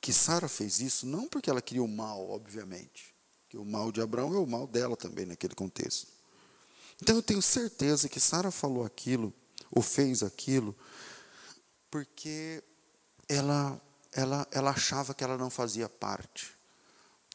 que 0.00 0.12
Sara 0.12 0.48
fez 0.48 0.80
isso 0.80 1.06
não 1.06 1.26
porque 1.26 1.50
ela 1.50 1.62
queria 1.62 1.82
o 1.82 1.88
mal, 1.88 2.28
obviamente 2.30 3.18
que 3.48 3.56
o 3.56 3.64
mal 3.64 3.90
de 3.90 4.00
Abraão 4.00 4.34
é 4.34 4.38
o 4.38 4.46
mal 4.46 4.66
dela 4.66 4.96
também 4.96 5.24
naquele 5.24 5.54
contexto. 5.54 6.06
Então 7.00 7.16
eu 7.16 7.22
tenho 7.22 7.40
certeza 7.40 8.08
que 8.08 8.20
Sara 8.20 8.50
falou 8.50 8.84
aquilo, 8.84 9.32
ou 9.70 9.80
fez 9.80 10.22
aquilo, 10.22 10.76
porque 11.90 12.62
ela, 13.28 13.80
ela, 14.12 14.46
ela 14.50 14.70
achava 14.70 15.14
que 15.14 15.24
ela 15.24 15.38
não 15.38 15.48
fazia 15.48 15.88
parte. 15.88 16.57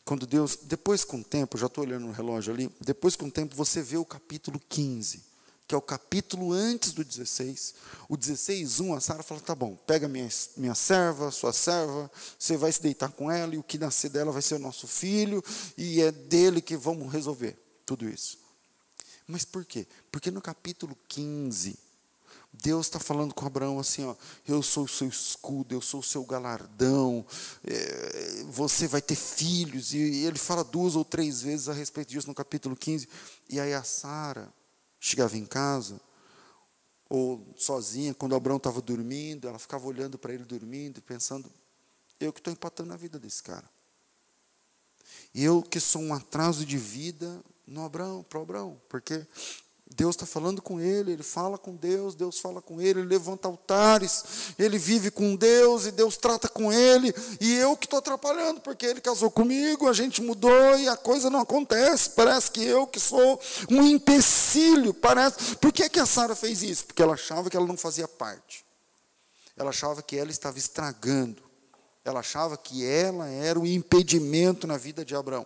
Quando 0.05 0.27
Deus, 0.27 0.57
depois 0.63 1.03
com 1.03 1.19
o 1.19 1.23
tempo, 1.23 1.57
já 1.57 1.67
estou 1.67 1.83
olhando 1.83 2.07
no 2.07 2.11
relógio 2.11 2.53
ali, 2.53 2.69
depois 2.81 3.15
com 3.15 3.27
o 3.27 3.31
tempo 3.31 3.55
você 3.55 3.81
vê 3.81 3.97
o 3.97 4.05
capítulo 4.05 4.59
15 4.69 5.33
que 5.67 5.75
é 5.75 5.77
o 5.77 5.81
capítulo 5.81 6.51
antes 6.51 6.91
do 6.93 7.03
16. 7.03 7.73
O 8.09 8.17
16, 8.17 8.79
1, 8.79 8.93
a 8.93 8.99
Sara 8.99 9.23
fala: 9.23 9.39
tá 9.39 9.55
bom, 9.55 9.75
pega 9.75 10.07
minha, 10.07 10.27
minha 10.57 10.75
serva, 10.75 11.31
sua 11.31 11.53
serva, 11.53 12.11
você 12.37 12.57
vai 12.57 12.71
se 12.71 12.81
deitar 12.81 13.11
com 13.11 13.31
ela, 13.31 13.55
e 13.55 13.57
o 13.57 13.63
que 13.63 13.77
nascer 13.77 14.09
dela 14.09 14.31
vai 14.31 14.41
ser 14.41 14.59
nosso 14.59 14.87
filho, 14.87 15.43
e 15.77 16.01
é 16.01 16.11
dele 16.11 16.61
que 16.61 16.75
vamos 16.75 17.11
resolver 17.11 17.57
tudo 17.85 18.07
isso. 18.07 18.37
Mas 19.25 19.45
por 19.45 19.63
quê? 19.63 19.87
Porque 20.11 20.29
no 20.29 20.41
capítulo 20.41 20.97
15, 21.07 21.79
Deus 22.53 22.85
está 22.85 22.99
falando 22.99 23.33
com 23.33 23.45
Abraão 23.45 23.79
assim: 23.79 24.05
ó, 24.05 24.15
eu 24.47 24.61
sou 24.61 24.83
o 24.83 24.87
seu 24.87 25.07
escudo, 25.07 25.73
eu 25.73 25.81
sou 25.81 26.01
o 26.01 26.03
seu 26.03 26.23
galardão, 26.23 27.25
é, 27.63 28.43
você 28.49 28.87
vai 28.87 29.01
ter 29.01 29.15
filhos. 29.15 29.93
E 29.93 29.97
ele 29.97 30.37
fala 30.37 30.63
duas 30.63 30.95
ou 30.95 31.03
três 31.03 31.41
vezes 31.41 31.67
a 31.67 31.73
respeito 31.73 32.09
disso 32.09 32.27
no 32.27 32.35
capítulo 32.35 32.75
15. 32.75 33.09
E 33.49 33.59
aí 33.59 33.73
a 33.73 33.83
Sara 33.83 34.53
chegava 34.99 35.35
em 35.35 35.45
casa, 35.45 35.99
ou 37.09 37.45
sozinha, 37.57 38.13
quando 38.13 38.35
Abraão 38.35 38.57
estava 38.57 38.81
dormindo, 38.81 39.47
ela 39.47 39.59
ficava 39.59 39.85
olhando 39.87 40.17
para 40.17 40.33
ele 40.33 40.45
dormindo, 40.45 41.01
pensando: 41.01 41.51
eu 42.19 42.31
que 42.31 42.39
estou 42.39 42.53
empatando 42.53 42.93
a 42.93 42.97
vida 42.97 43.19
desse 43.19 43.41
cara. 43.41 43.69
Eu 45.33 45.61
que 45.63 45.79
sou 45.79 46.01
um 46.01 46.13
atraso 46.13 46.65
de 46.65 46.77
vida 46.77 47.43
no 47.65 47.83
Abraão, 47.83 48.23
para 48.23 48.39
Abraão, 48.39 48.81
porque 48.87 49.25
Deus 49.95 50.15
está 50.15 50.25
falando 50.25 50.61
com 50.61 50.79
ele, 50.79 51.11
ele 51.11 51.23
fala 51.23 51.57
com 51.57 51.75
Deus, 51.75 52.15
Deus 52.15 52.39
fala 52.39 52.61
com 52.61 52.81
ele, 52.81 53.01
ele 53.01 53.07
levanta 53.07 53.47
altares, 53.47 54.53
ele 54.57 54.77
vive 54.77 55.11
com 55.11 55.35
Deus 55.35 55.85
e 55.85 55.91
Deus 55.91 56.17
trata 56.17 56.49
com 56.49 56.71
ele, 56.73 57.13
e 57.39 57.53
eu 57.55 57.77
que 57.77 57.85
estou 57.85 57.99
atrapalhando, 57.99 58.61
porque 58.61 58.85
ele 58.85 59.01
casou 59.01 59.29
comigo, 59.29 59.87
a 59.87 59.93
gente 59.93 60.21
mudou 60.21 60.77
e 60.79 60.87
a 60.87 60.97
coisa 60.97 61.29
não 61.29 61.41
acontece. 61.41 62.11
Parece 62.11 62.49
que 62.51 62.63
eu 62.63 62.87
que 62.87 62.99
sou 62.99 63.39
um 63.69 63.83
empecilho, 63.83 64.93
parece. 64.93 65.55
Por 65.57 65.71
que, 65.71 65.87
que 65.89 65.99
a 65.99 66.05
Sara 66.05 66.35
fez 66.35 66.63
isso? 66.63 66.85
Porque 66.85 67.01
ela 67.01 67.13
achava 67.13 67.49
que 67.49 67.57
ela 67.57 67.67
não 67.67 67.77
fazia 67.77 68.07
parte, 68.07 68.65
ela 69.55 69.69
achava 69.69 70.01
que 70.01 70.17
ela 70.17 70.31
estava 70.31 70.57
estragando, 70.57 71.43
ela 72.03 72.21
achava 72.21 72.57
que 72.57 72.85
ela 72.85 73.27
era 73.27 73.59
o 73.59 73.67
impedimento 73.67 74.65
na 74.65 74.77
vida 74.77 75.05
de 75.05 75.15
Abraão. 75.15 75.45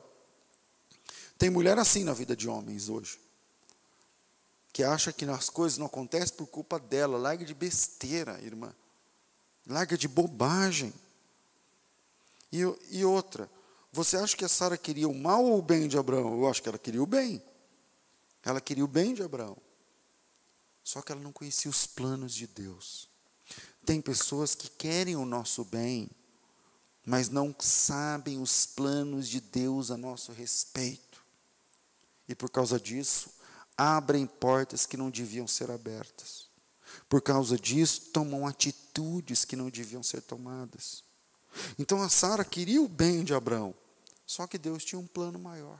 Tem 1.38 1.50
mulher 1.50 1.78
assim 1.78 2.04
na 2.04 2.14
vida 2.14 2.36
de 2.36 2.48
homens 2.48 2.88
hoje 2.88 3.27
que 4.78 4.84
acha 4.84 5.12
que 5.12 5.26
as 5.26 5.50
coisas 5.50 5.80
não 5.80 5.88
acontecem 5.88 6.38
por 6.38 6.46
culpa 6.46 6.80
dela. 6.80 7.18
Larga 7.18 7.44
de 7.44 7.56
besteira, 7.56 8.40
irmã. 8.44 8.72
Larga 9.66 9.98
de 9.98 10.08
bobagem. 10.08 10.94
E, 12.52 12.60
e 12.92 13.04
outra, 13.04 13.50
você 13.92 14.18
acha 14.18 14.38
que 14.38 14.46
a 14.46 14.48
Sara 14.48 14.78
queria 14.78 15.10
o 15.10 15.16
mal 15.16 15.44
ou 15.44 15.58
o 15.58 15.64
bem 15.64 15.88
de 15.88 15.98
Abraão? 15.98 16.32
Eu 16.38 16.48
acho 16.48 16.62
que 16.62 16.70
ela 16.70 16.78
queria 16.78 17.02
o 17.02 17.08
bem. 17.08 17.42
Ela 18.46 18.62
queria 18.62 18.86
o 18.86 18.88
bem 18.88 19.16
de 19.16 19.24
Abraão. 19.24 19.58
Só 20.84 21.02
que 21.02 21.12
ela 21.12 21.22
não 21.22 21.32
conhecia 21.32 21.72
os 21.72 21.88
planos 21.88 22.32
de 22.36 22.46
Deus. 22.46 23.10
Tem 23.84 24.00
pessoas 24.00 24.54
que 24.54 24.70
querem 24.70 25.16
o 25.16 25.26
nosso 25.26 25.66
bem, 25.66 26.08
mas 27.04 27.30
não 27.30 27.56
sabem 27.58 28.40
os 28.40 28.68
planos 28.68 29.28
de 29.28 29.42
Deus 29.42 29.90
a 29.90 29.98
nosso 29.98 30.32
respeito. 30.32 31.26
E 32.30 32.36
por 32.36 32.52
causa 32.52 32.80
disso, 32.80 33.37
abrem 33.78 34.26
portas 34.26 34.86
que 34.86 34.98
não 34.98 35.10
deviam 35.10 35.48
ser 35.48 35.70
abertas. 35.70 36.48
Por 37.08 37.22
causa 37.22 37.58
disso, 37.58 38.10
tomam 38.12 38.48
atitudes 38.48 39.46
que 39.46 39.56
não 39.56 39.70
deviam 39.70 40.02
ser 40.02 40.22
tomadas. 40.22 41.04
Então 41.78 42.02
a 42.02 42.10
Sara 42.10 42.44
queria 42.44 42.82
o 42.82 42.88
bem 42.88 43.24
de 43.24 43.34
Abraão, 43.34 43.74
só 44.26 44.48
que 44.48 44.58
Deus 44.58 44.84
tinha 44.84 45.00
um 45.00 45.08
plano 45.08 45.40
maior. 45.40 45.80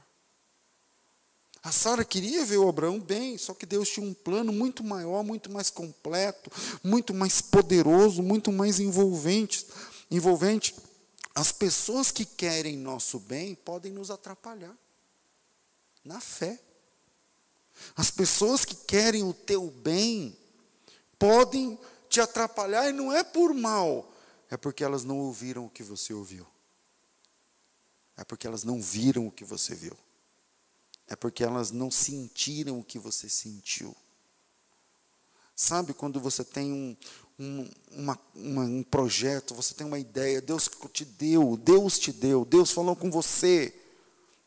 A 1.62 1.72
Sara 1.72 2.04
queria 2.04 2.44
ver 2.44 2.58
o 2.58 2.68
Abraão 2.68 3.00
bem, 3.00 3.36
só 3.36 3.52
que 3.52 3.66
Deus 3.66 3.88
tinha 3.88 4.06
um 4.06 4.14
plano 4.14 4.52
muito 4.52 4.84
maior, 4.84 5.24
muito 5.24 5.50
mais 5.50 5.70
completo, 5.70 6.50
muito 6.82 7.12
mais 7.12 7.40
poderoso, 7.40 8.22
muito 8.22 8.52
mais 8.52 8.78
envolvente. 8.78 9.66
envolvente. 10.10 10.74
As 11.34 11.52
pessoas 11.52 12.10
que 12.10 12.24
querem 12.24 12.76
nosso 12.76 13.18
bem 13.18 13.54
podem 13.54 13.92
nos 13.92 14.10
atrapalhar 14.10 14.74
na 16.04 16.20
fé. 16.20 16.58
As 17.96 18.10
pessoas 18.10 18.64
que 18.64 18.74
querem 18.74 19.22
o 19.22 19.32
teu 19.32 19.70
bem 19.70 20.36
podem 21.18 21.78
te 22.08 22.20
atrapalhar 22.20 22.88
e 22.88 22.92
não 22.92 23.12
é 23.12 23.22
por 23.22 23.52
mal, 23.52 24.12
é 24.50 24.56
porque 24.56 24.82
elas 24.84 25.04
não 25.04 25.18
ouviram 25.18 25.66
o 25.66 25.70
que 25.70 25.82
você 25.82 26.12
ouviu. 26.14 26.46
É 28.16 28.24
porque 28.24 28.46
elas 28.46 28.64
não 28.64 28.80
viram 28.80 29.26
o 29.26 29.32
que 29.32 29.44
você 29.44 29.74
viu. 29.74 29.96
é 31.08 31.16
porque 31.16 31.42
elas 31.42 31.70
não 31.70 31.90
sentiram 31.90 32.78
o 32.78 32.84
que 32.84 32.98
você 32.98 33.28
sentiu. 33.28 33.96
Sabe 35.56 35.94
quando 35.94 36.20
você 36.20 36.44
tem 36.44 36.70
um, 36.70 36.96
um, 37.38 37.70
uma, 37.90 38.18
uma, 38.34 38.62
um 38.62 38.82
projeto, 38.82 39.54
você 39.54 39.74
tem 39.74 39.86
uma 39.86 39.98
ideia, 39.98 40.40
Deus 40.40 40.70
te 40.92 41.04
deu, 41.04 41.56
Deus 41.56 41.98
te 41.98 42.12
deu, 42.12 42.44
Deus 42.44 42.70
falou 42.70 42.94
com 42.94 43.10
você, 43.10 43.74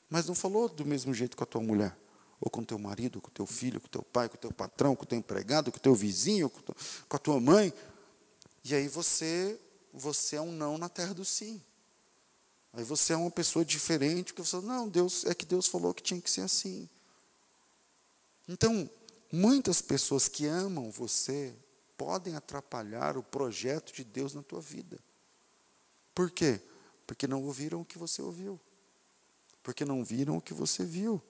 mas 0.10 0.28
não 0.28 0.36
falou 0.36 0.70
do 0.70 0.86
mesmo 0.86 1.14
jeito 1.14 1.36
com 1.36 1.44
a 1.44 1.48
tua 1.48 1.62
mulher, 1.62 1.98
ou 2.42 2.50
com 2.50 2.64
teu 2.64 2.78
marido, 2.78 3.22
com 3.22 3.30
teu 3.30 3.46
filho, 3.46 3.80
com 3.80 3.88
teu 3.88 4.02
pai, 4.02 4.28
com 4.28 4.36
teu 4.36 4.52
patrão, 4.52 4.96
com 4.96 5.06
teu 5.06 5.18
empregado, 5.18 5.72
com 5.72 5.78
teu 5.78 5.96
vizinho, 5.96 6.50
com, 6.50 6.62
com 7.08 7.16
a 7.16 7.20
tua 7.20 7.40
mãe. 7.40 7.72
E 8.64 8.76
aí 8.76 8.88
você, 8.88 9.58
você 9.94 10.36
é 10.36 10.42
um 10.42 10.52
não 10.52 10.78
na 10.78 10.90
terra 10.90 11.14
do 11.14 11.24
sim. 11.24 11.62
Aí 12.74 12.84
você 12.84 13.14
é 13.14 13.18
uma 13.18 13.32
pessoa 13.32 13.64
diferente, 13.64 14.34
porque 14.34 14.42
você 14.42 14.60
não, 14.60 14.90
Deus 14.90 15.24
é 15.26 15.36
que 15.36 15.46
Deus 15.46 15.68
falou 15.68 15.94
que 15.94 16.02
tinha 16.02 16.20
que 16.20 16.32
ser 16.32 16.42
assim. 16.42 16.90
Então, 18.48 18.90
Muitas 19.32 19.82
pessoas 19.82 20.28
que 20.28 20.46
amam 20.46 20.92
você 20.92 21.56
podem 21.96 22.36
atrapalhar 22.36 23.16
o 23.16 23.24
projeto 23.24 23.94
de 23.94 24.04
Deus 24.04 24.34
na 24.34 24.44
tua 24.44 24.60
vida. 24.60 25.00
Por 26.14 26.30
quê? 26.30 26.60
Porque 27.08 27.28
não 27.28 27.42
ouviram 27.44 27.82
o 27.82 27.86
que 27.86 27.98
você 27.98 28.22
ouviu. 28.22 28.60
Porque 29.64 29.86
não 29.86 30.04
viram 30.04 30.36
o 30.36 30.42
que 30.42 30.54
você 30.54 30.84
viu. 30.84 31.22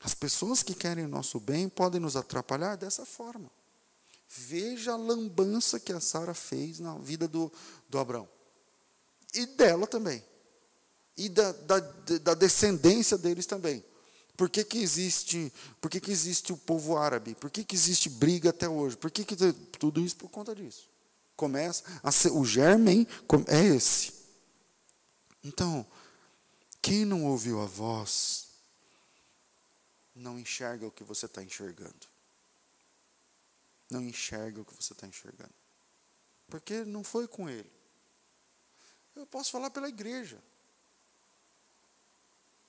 As 0.00 0.14
pessoas 0.14 0.62
que 0.62 0.74
querem 0.74 1.04
o 1.04 1.08
nosso 1.08 1.40
bem 1.40 1.68
podem 1.68 2.00
nos 2.00 2.16
atrapalhar 2.16 2.76
dessa 2.76 3.04
forma. 3.04 3.50
Veja 4.28 4.92
a 4.92 4.96
lambança 4.96 5.80
que 5.80 5.92
a 5.92 6.00
Sara 6.00 6.34
fez 6.34 6.80
na 6.80 6.96
vida 6.98 7.26
do, 7.26 7.50
do 7.88 7.98
Abraão. 7.98 8.28
E 9.34 9.46
dela 9.46 9.86
também. 9.86 10.22
E 11.16 11.28
da, 11.28 11.52
da, 11.52 11.78
da 12.22 12.34
descendência 12.34 13.16
deles 13.16 13.46
também. 13.46 13.84
Por 14.36 14.50
que, 14.50 14.62
que 14.64 14.78
existe, 14.78 15.50
por 15.80 15.90
que, 15.90 15.98
que 15.98 16.10
existe 16.10 16.52
o 16.52 16.56
povo 16.56 16.98
árabe? 16.98 17.34
Por 17.34 17.50
que, 17.50 17.64
que 17.64 17.74
existe 17.74 18.10
briga 18.10 18.50
até 18.50 18.68
hoje? 18.68 18.96
Por 18.96 19.10
que, 19.10 19.24
que 19.24 19.34
tudo 19.78 20.00
isso 20.00 20.16
por 20.16 20.28
conta 20.28 20.54
disso? 20.54 20.90
Começa 21.34 21.82
a 22.02 22.12
ser, 22.12 22.30
o 22.30 22.44
germen 22.44 23.06
é 23.48 23.64
esse. 23.64 24.12
Então, 25.42 25.86
quem 26.82 27.04
não 27.04 27.24
ouviu 27.24 27.62
a 27.62 27.66
voz 27.66 28.45
não 30.16 30.38
enxerga 30.38 30.86
o 30.86 30.90
que 30.90 31.04
você 31.04 31.26
está 31.26 31.42
enxergando. 31.42 32.06
Não 33.90 34.00
enxerga 34.00 34.60
o 34.60 34.64
que 34.64 34.74
você 34.74 34.94
está 34.94 35.06
enxergando. 35.06 35.54
Porque 36.48 36.84
não 36.84 37.04
foi 37.04 37.28
com 37.28 37.48
ele. 37.48 37.70
Eu 39.14 39.26
posso 39.26 39.52
falar 39.52 39.70
pela 39.70 39.88
igreja. 39.88 40.42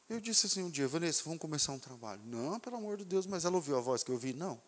Eu 0.09 0.19
disse 0.21 0.45
assim 0.45 0.63
um 0.63 0.69
dia, 0.69 0.87
Vanessa, 0.87 1.23
vamos 1.23 1.39
começar 1.39 1.71
um 1.71 1.79
trabalho. 1.79 2.21
Não, 2.25 2.59
pelo 2.59 2.77
amor 2.77 2.97
de 2.97 3.05
Deus, 3.05 3.25
mas 3.25 3.45
ela 3.45 3.55
ouviu 3.55 3.77
a 3.77 3.81
voz 3.81 4.03
que 4.03 4.11
eu 4.11 4.15
ouvi? 4.15 4.33
Não. 4.33 4.61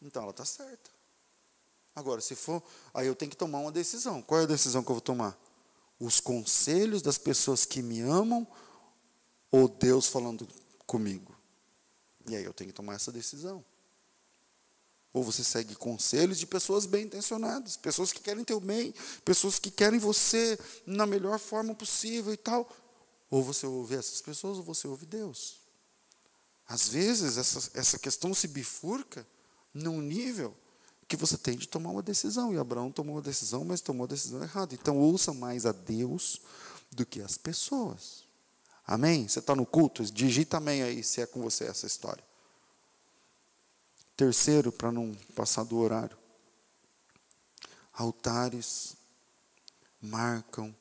Então 0.00 0.22
ela 0.22 0.30
está 0.30 0.44
certa. 0.44 0.90
Agora, 1.94 2.20
se 2.20 2.34
for, 2.34 2.62
aí 2.94 3.06
eu 3.06 3.14
tenho 3.14 3.30
que 3.30 3.36
tomar 3.36 3.58
uma 3.58 3.72
decisão. 3.72 4.22
Qual 4.22 4.40
é 4.40 4.44
a 4.44 4.46
decisão 4.46 4.82
que 4.82 4.90
eu 4.90 4.94
vou 4.94 5.02
tomar? 5.02 5.36
Os 5.98 6.20
conselhos 6.20 7.02
das 7.02 7.18
pessoas 7.18 7.66
que 7.66 7.82
me 7.82 8.00
amam 8.00 8.46
ou 9.50 9.68
Deus 9.68 10.06
falando 10.06 10.48
comigo? 10.86 11.29
E 12.28 12.36
aí 12.36 12.44
eu 12.44 12.52
tenho 12.52 12.70
que 12.70 12.76
tomar 12.76 12.94
essa 12.94 13.10
decisão. 13.10 13.64
Ou 15.12 15.24
você 15.24 15.42
segue 15.42 15.74
conselhos 15.74 16.38
de 16.38 16.46
pessoas 16.46 16.86
bem 16.86 17.04
intencionadas, 17.04 17.76
pessoas 17.76 18.12
que 18.12 18.20
querem 18.20 18.44
teu 18.44 18.60
bem, 18.60 18.94
pessoas 19.24 19.58
que 19.58 19.70
querem 19.70 19.98
você 19.98 20.58
na 20.86 21.04
melhor 21.04 21.38
forma 21.38 21.74
possível 21.74 22.32
e 22.32 22.36
tal. 22.36 22.68
Ou 23.28 23.42
você 23.42 23.66
ouve 23.66 23.96
essas 23.96 24.20
pessoas, 24.20 24.58
ou 24.58 24.64
você 24.64 24.86
ouve 24.86 25.06
Deus. 25.06 25.60
Às 26.66 26.88
vezes, 26.88 27.36
essa, 27.36 27.70
essa 27.74 27.98
questão 27.98 28.32
se 28.32 28.46
bifurca 28.46 29.26
num 29.74 30.00
nível 30.00 30.56
que 31.08 31.16
você 31.16 31.36
tem 31.36 31.56
de 31.56 31.66
tomar 31.66 31.90
uma 31.90 32.02
decisão. 32.02 32.54
E 32.54 32.58
Abraão 32.58 32.92
tomou 32.92 33.16
uma 33.16 33.22
decisão, 33.22 33.64
mas 33.64 33.80
tomou 33.80 34.04
a 34.04 34.08
decisão 34.08 34.40
errada. 34.40 34.74
Então, 34.74 34.96
ouça 34.96 35.34
mais 35.34 35.66
a 35.66 35.72
Deus 35.72 36.40
do 36.92 37.04
que 37.04 37.20
as 37.20 37.36
pessoas. 37.36 38.29
Amém? 38.90 39.28
Você 39.28 39.38
está 39.38 39.54
no 39.54 39.64
culto? 39.64 40.02
Digita 40.04 40.56
amém 40.56 40.82
aí, 40.82 41.04
se 41.04 41.20
é 41.20 41.26
com 41.26 41.40
você 41.40 41.62
essa 41.62 41.86
história. 41.86 42.24
Terceiro, 44.16 44.72
para 44.72 44.90
não 44.90 45.14
passar 45.32 45.62
do 45.62 45.78
horário. 45.78 46.18
Altares 47.92 48.96
marcam 50.02 50.74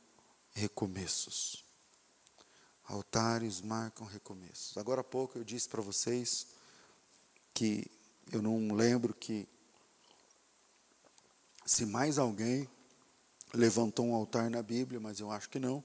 recomeços. 0.53 1.63
Altares 2.87 3.61
marcam 3.61 4.07
recomeços. 4.07 4.75
Agora 4.75 5.01
há 5.01 5.03
pouco 5.03 5.37
eu 5.37 5.43
disse 5.43 5.69
para 5.69 5.83
vocês 5.83 6.47
que 7.53 7.85
eu 8.31 8.41
não 8.41 8.73
lembro 8.73 9.13
que 9.13 9.47
se 11.63 11.85
mais 11.85 12.17
alguém 12.17 12.67
levantou 13.53 14.07
um 14.07 14.15
altar 14.15 14.49
na 14.49 14.63
Bíblia, 14.63 14.99
mas 14.99 15.19
eu 15.19 15.29
acho 15.29 15.47
que 15.47 15.59
não. 15.59 15.83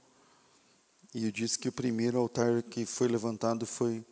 E 1.14 1.26
eu 1.26 1.30
disse 1.30 1.56
que 1.56 1.68
o 1.68 1.72
primeiro 1.72 2.18
altar 2.18 2.60
que 2.64 2.84
foi 2.84 3.06
levantado 3.06 3.64
foi 3.64 4.04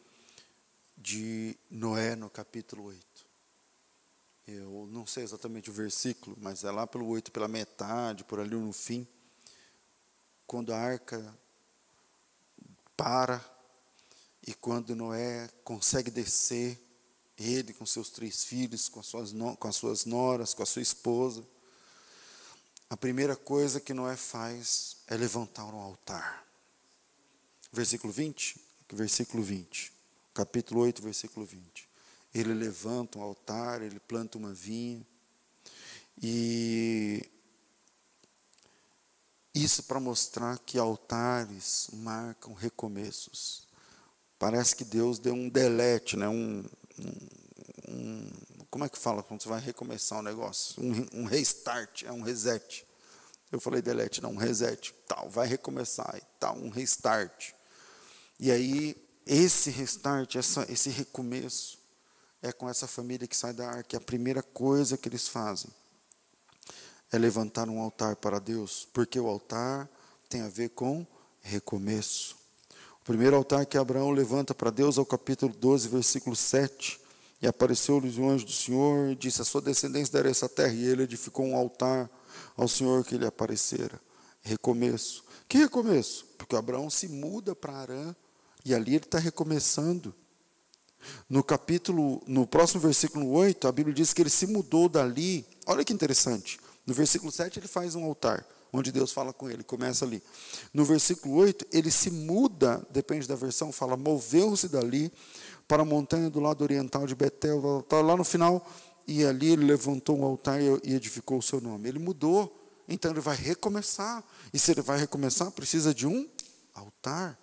de 0.97 1.59
Noé, 1.69 2.15
no 2.15 2.31
capítulo 2.31 2.85
8. 2.85 3.27
Eu 4.47 4.87
não 4.89 5.05
sei 5.05 5.25
exatamente 5.25 5.69
o 5.69 5.73
versículo, 5.73 6.37
mas 6.41 6.63
é 6.63 6.71
lá 6.71 6.87
pelo 6.87 7.09
8, 7.09 7.33
pela 7.33 7.49
metade, 7.49 8.23
por 8.23 8.39
ali 8.39 8.55
no 8.55 8.73
fim. 8.73 9.05
Quando 10.47 10.73
a 10.73 10.79
arca 10.79 11.37
para, 12.97 13.45
e 14.47 14.55
quando 14.55 14.95
Noé 14.95 15.49
consegue 15.65 16.09
descer, 16.09 16.81
ele 17.37 17.73
com 17.73 17.85
seus 17.85 18.11
três 18.11 18.45
filhos, 18.45 18.89
com 18.89 19.01
as 19.01 19.07
suas, 19.07 19.33
com 19.59 19.69
as 19.69 19.75
suas 19.75 20.05
noras, 20.05 20.55
com 20.55 20.63
a 20.63 20.67
sua 20.67 20.83
esposa, 20.83 21.45
a 22.89 22.97
primeira 22.97 23.35
coisa 23.35 23.81
que 23.81 23.93
Noé 23.93 24.15
faz 24.15 24.99
é 25.09 25.17
levantar 25.17 25.65
um 25.65 25.81
altar. 25.81 26.52
Versículo 27.73 28.13
20, 28.13 28.61
versículo 28.93 29.43
20, 29.43 29.93
capítulo 30.35 30.81
8, 30.81 31.01
versículo 31.01 31.47
20. 31.47 31.89
Ele 32.35 32.53
levanta 32.53 33.19
um 33.19 33.23
altar, 33.23 33.81
ele 33.81 33.99
planta 33.99 34.37
uma 34.37 34.53
vinha, 34.53 35.07
e 36.23 37.23
isso 39.55 39.85
para 39.85 39.99
mostrar 39.99 40.59
que 40.59 40.79
altares 40.79 41.89
marcam 41.93 42.53
recomeços. 42.53 43.67
Parece 44.39 44.77
que 44.77 44.85
Deus 44.85 45.19
deu 45.19 45.33
um 45.33 45.49
delete, 45.49 46.17
né? 46.17 46.29
um, 46.29 46.65
um, 46.99 47.29
um 47.89 48.31
como 48.71 48.85
é 48.85 48.89
que 48.89 48.99
fala 48.99 49.23
quando 49.23 49.43
você 49.43 49.49
vai 49.49 49.61
recomeçar 49.61 50.19
um 50.19 50.23
negócio? 50.23 50.83
Um, 50.83 51.23
um 51.23 51.25
restart, 51.25 52.05
é 52.05 52.13
um 52.13 52.23
reset. 52.23 52.87
Eu 53.51 53.61
falei 53.61 53.83
delete, 53.83 54.23
não, 54.23 54.33
um 54.33 54.37
reset, 54.37 54.95
tal, 55.07 55.29
vai 55.29 55.47
recomeçar, 55.47 56.17
e 56.17 56.23
tal, 56.39 56.57
um 56.57 56.71
restart. 56.71 57.53
E 58.43 58.51
aí, 58.51 58.97
esse 59.25 59.71
restart, 59.71 60.35
essa, 60.35 60.67
esse 60.69 60.91
recomeço, 60.91 61.79
é 62.43 62.51
com 62.51 62.69
essa 62.69 62.89
família 62.89 63.29
que 63.29 63.37
sai 63.37 63.53
da 63.53 63.71
arca, 63.71 63.97
é 63.97 63.99
a 63.99 64.01
primeira 64.01 64.43
coisa 64.43 64.99
que 64.99 65.09
eles 65.09 65.29
fazem 65.29 65.71
é 67.13 67.19
levantar 67.19 67.69
um 67.69 67.81
altar 67.81 68.17
para 68.17 68.41
Deus, 68.41 68.89
porque 68.93 69.21
o 69.21 69.29
altar 69.29 69.89
tem 70.29 70.41
a 70.41 70.49
ver 70.49 70.71
com 70.71 71.07
recomeço. 71.43 72.37
O 73.01 73.05
primeiro 73.05 73.37
altar 73.37 73.67
que 73.67 73.77
Abraão 73.77 74.11
levanta 74.11 74.55
para 74.55 74.71
Deus 74.71 74.97
é 74.97 75.01
o 75.01 75.07
capítulo 75.07 75.55
12, 75.55 75.89
versículo 75.89 76.35
7. 76.35 76.99
E 77.43 77.47
apareceu-lhes 77.47 78.17
o 78.17 78.29
anjo 78.29 78.47
do 78.47 78.53
Senhor 78.53 79.11
e 79.11 79.15
disse: 79.15 79.43
A 79.43 79.45
sua 79.45 79.61
descendência 79.61 80.13
dará 80.13 80.31
essa 80.31 80.49
terra. 80.49 80.73
E 80.73 80.85
ele 80.85 81.03
edificou 81.03 81.45
um 81.45 81.57
altar 81.57 82.11
ao 82.57 82.67
Senhor 82.67 83.05
que 83.05 83.19
lhe 83.19 83.27
aparecera. 83.27 84.01
Recomeço. 84.41 85.25
Que 85.47 85.59
recomeço? 85.59 86.25
Porque 86.39 86.57
Abraão 86.57 86.89
se 86.89 87.09
muda 87.09 87.55
para 87.55 87.75
Arã 87.75 88.17
e 88.65 88.75
ali 88.75 88.97
ele 88.97 89.05
está 89.05 89.19
recomeçando. 89.19 90.15
No 91.29 91.43
capítulo, 91.43 92.23
no 92.27 92.47
próximo 92.47 92.81
versículo 92.81 93.31
8, 93.31 93.67
a 93.67 93.73
Bíblia 93.73 93.95
diz 93.95 94.13
que 94.13 94.23
ele 94.23 94.31
se 94.31 94.47
mudou 94.47 94.89
dali. 94.89 95.45
Olha 95.67 95.85
que 95.85 95.93
interessante. 95.93 96.59
No 96.87 96.95
versículo 96.95 97.31
7, 97.31 97.59
ele 97.59 97.69
faz 97.69 97.95
um 97.95 98.05
altar, 98.05 98.47
onde 98.73 98.93
Deus 98.93 99.13
fala 99.13 99.33
com 99.33 99.51
ele, 99.51 99.63
começa 99.63 100.05
ali. 100.05 100.23
No 100.73 100.85
versículo 100.85 101.35
8, 101.37 101.67
ele 101.73 101.91
se 101.91 102.11
muda, 102.11 102.87
depende 102.91 103.27
da 103.27 103.35
versão, 103.35 103.73
fala, 103.73 103.97
moveu-se 103.97 104.69
dali 104.69 105.13
para 105.67 105.83
a 105.83 105.85
montanha 105.85 106.29
do 106.29 106.41
lado 106.41 106.63
oriental 106.63 107.07
de 107.07 107.15
Betel, 107.15 107.85
lá 107.91 108.17
no 108.17 108.25
final, 108.25 108.67
e 109.07 109.25
ali 109.25 109.53
ele 109.53 109.65
levantou 109.65 110.19
um 110.19 110.25
altar 110.25 110.61
e 110.61 110.95
edificou 110.95 111.39
o 111.39 111.43
seu 111.43 111.61
nome. 111.61 111.89
Ele 111.89 111.99
mudou, 111.99 112.61
então 112.89 113.11
ele 113.11 113.21
vai 113.21 113.37
recomeçar. 113.37 114.23
E 114.53 114.59
se 114.59 114.71
ele 114.71 114.83
vai 114.83 114.99
recomeçar, 114.99 115.51
precisa 115.51 115.95
de 115.95 116.07
um 116.07 116.29
altar. 116.75 117.39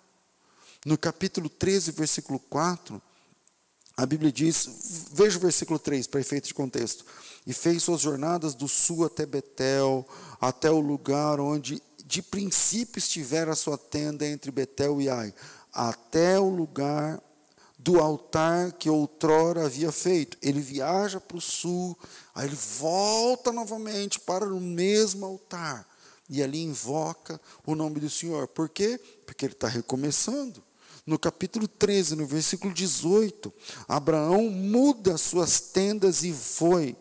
No 0.84 0.96
capítulo 0.96 1.48
13, 1.50 1.92
versículo 1.92 2.38
4, 2.38 3.00
a 3.96 4.06
Bíblia 4.06 4.32
diz, 4.32 5.08
veja 5.12 5.36
o 5.36 5.40
versículo 5.40 5.78
3, 5.78 6.06
para 6.06 6.20
efeito 6.20 6.46
de 6.48 6.54
contexto 6.54 7.04
e 7.46 7.52
fez 7.52 7.82
suas 7.82 8.00
jornadas 8.00 8.54
do 8.54 8.66
sul 8.66 9.04
até 9.04 9.26
Betel, 9.26 10.06
até 10.40 10.70
o 10.70 10.80
lugar 10.80 11.38
onde 11.38 11.82
de 12.06 12.22
princípio 12.22 12.98
estivera 12.98 13.52
a 13.52 13.56
sua 13.56 13.76
tenda 13.76 14.26
entre 14.26 14.50
Betel 14.50 15.00
e 15.02 15.08
Ai, 15.08 15.34
até 15.72 16.40
o 16.40 16.48
lugar 16.48 17.22
do 17.78 18.00
altar 18.00 18.72
que 18.72 18.90
outrora 18.90 19.66
havia 19.66 19.92
feito. 19.92 20.36
Ele 20.42 20.60
viaja 20.60 21.20
para 21.20 21.36
o 21.36 21.40
sul, 21.40 21.96
aí 22.34 22.46
ele 22.46 22.56
volta 22.56 23.52
novamente 23.52 24.18
para 24.18 24.46
o 24.46 24.60
mesmo 24.60 25.24
altar. 25.24 25.86
E 26.28 26.42
ali 26.42 26.62
invoca 26.62 27.40
o 27.66 27.74
nome 27.74 28.00
do 28.00 28.08
Senhor. 28.08 28.48
Por 28.48 28.68
quê? 28.68 29.00
Porque 29.26 29.44
ele 29.44 29.52
está 29.52 29.68
recomeçando. 29.68 30.62
No 31.06 31.18
capítulo 31.18 31.66
13, 31.66 32.14
no 32.16 32.26
versículo 32.26 32.72
18, 32.72 33.52
Abraão 33.88 34.50
muda 34.50 35.16
suas 35.16 35.60
tendas 35.60 36.22
e 36.22 36.32
foi, 36.32 36.96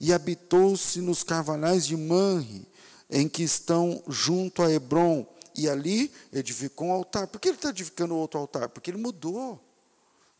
e 0.00 0.12
habitou-se 0.12 1.00
nos 1.00 1.22
carvalhais 1.22 1.86
de 1.86 1.96
Manre, 1.96 2.66
em 3.10 3.28
que 3.28 3.42
estão 3.42 4.02
junto 4.08 4.62
a 4.62 4.70
Hebron, 4.70 5.26
e 5.56 5.68
ali 5.68 6.12
edificou 6.32 6.88
um 6.88 6.92
altar. 6.92 7.26
Por 7.28 7.40
que 7.40 7.48
ele 7.48 7.56
está 7.56 7.68
edificando 7.68 8.16
outro 8.16 8.40
altar? 8.40 8.68
Porque 8.68 8.90
ele 8.90 8.98
mudou. 8.98 9.62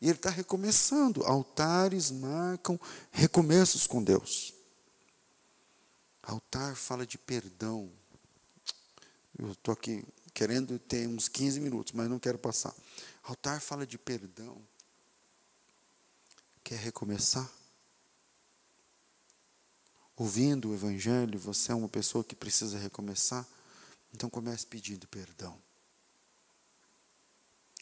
E 0.01 0.07
ele 0.07 0.17
está 0.17 0.29
recomeçando. 0.29 1.23
Altares 1.23 2.11
marcam 2.11 2.79
recomeços 3.11 3.87
com 3.87 4.03
Deus. 4.03 4.53
Altar 6.21 6.75
fala 6.75 7.05
de 7.05 7.17
perdão. 7.17 7.89
Eu 9.37 9.51
estou 9.51 9.73
aqui 9.73 10.03
querendo 10.35 10.77
ter 10.77 11.07
uns 11.07 11.29
15 11.29 11.61
minutos, 11.61 11.93
mas 11.93 12.09
não 12.09 12.19
quero 12.19 12.37
passar. 12.37 12.75
Altar 13.23 13.61
fala 13.61 13.87
de 13.87 13.97
perdão. 13.97 14.61
Quer 16.61 16.77
recomeçar? 16.77 17.49
Ouvindo 20.17 20.69
o 20.69 20.73
Evangelho, 20.73 21.39
você 21.39 21.71
é 21.71 21.75
uma 21.75 21.87
pessoa 21.87 22.21
que 22.21 22.35
precisa 22.35 22.77
recomeçar? 22.77 23.47
Então 24.13 24.29
comece 24.29 24.67
pedindo 24.67 25.07
perdão. 25.07 25.57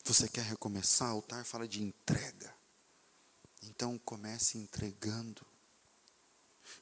Você 0.03 0.29
quer 0.29 0.43
recomeçar? 0.43 1.09
Altar 1.09 1.43
fala 1.43 1.67
de 1.67 1.81
entrega. 1.81 2.53
Então 3.63 3.97
comece 3.97 4.59
entregando. 4.59 5.43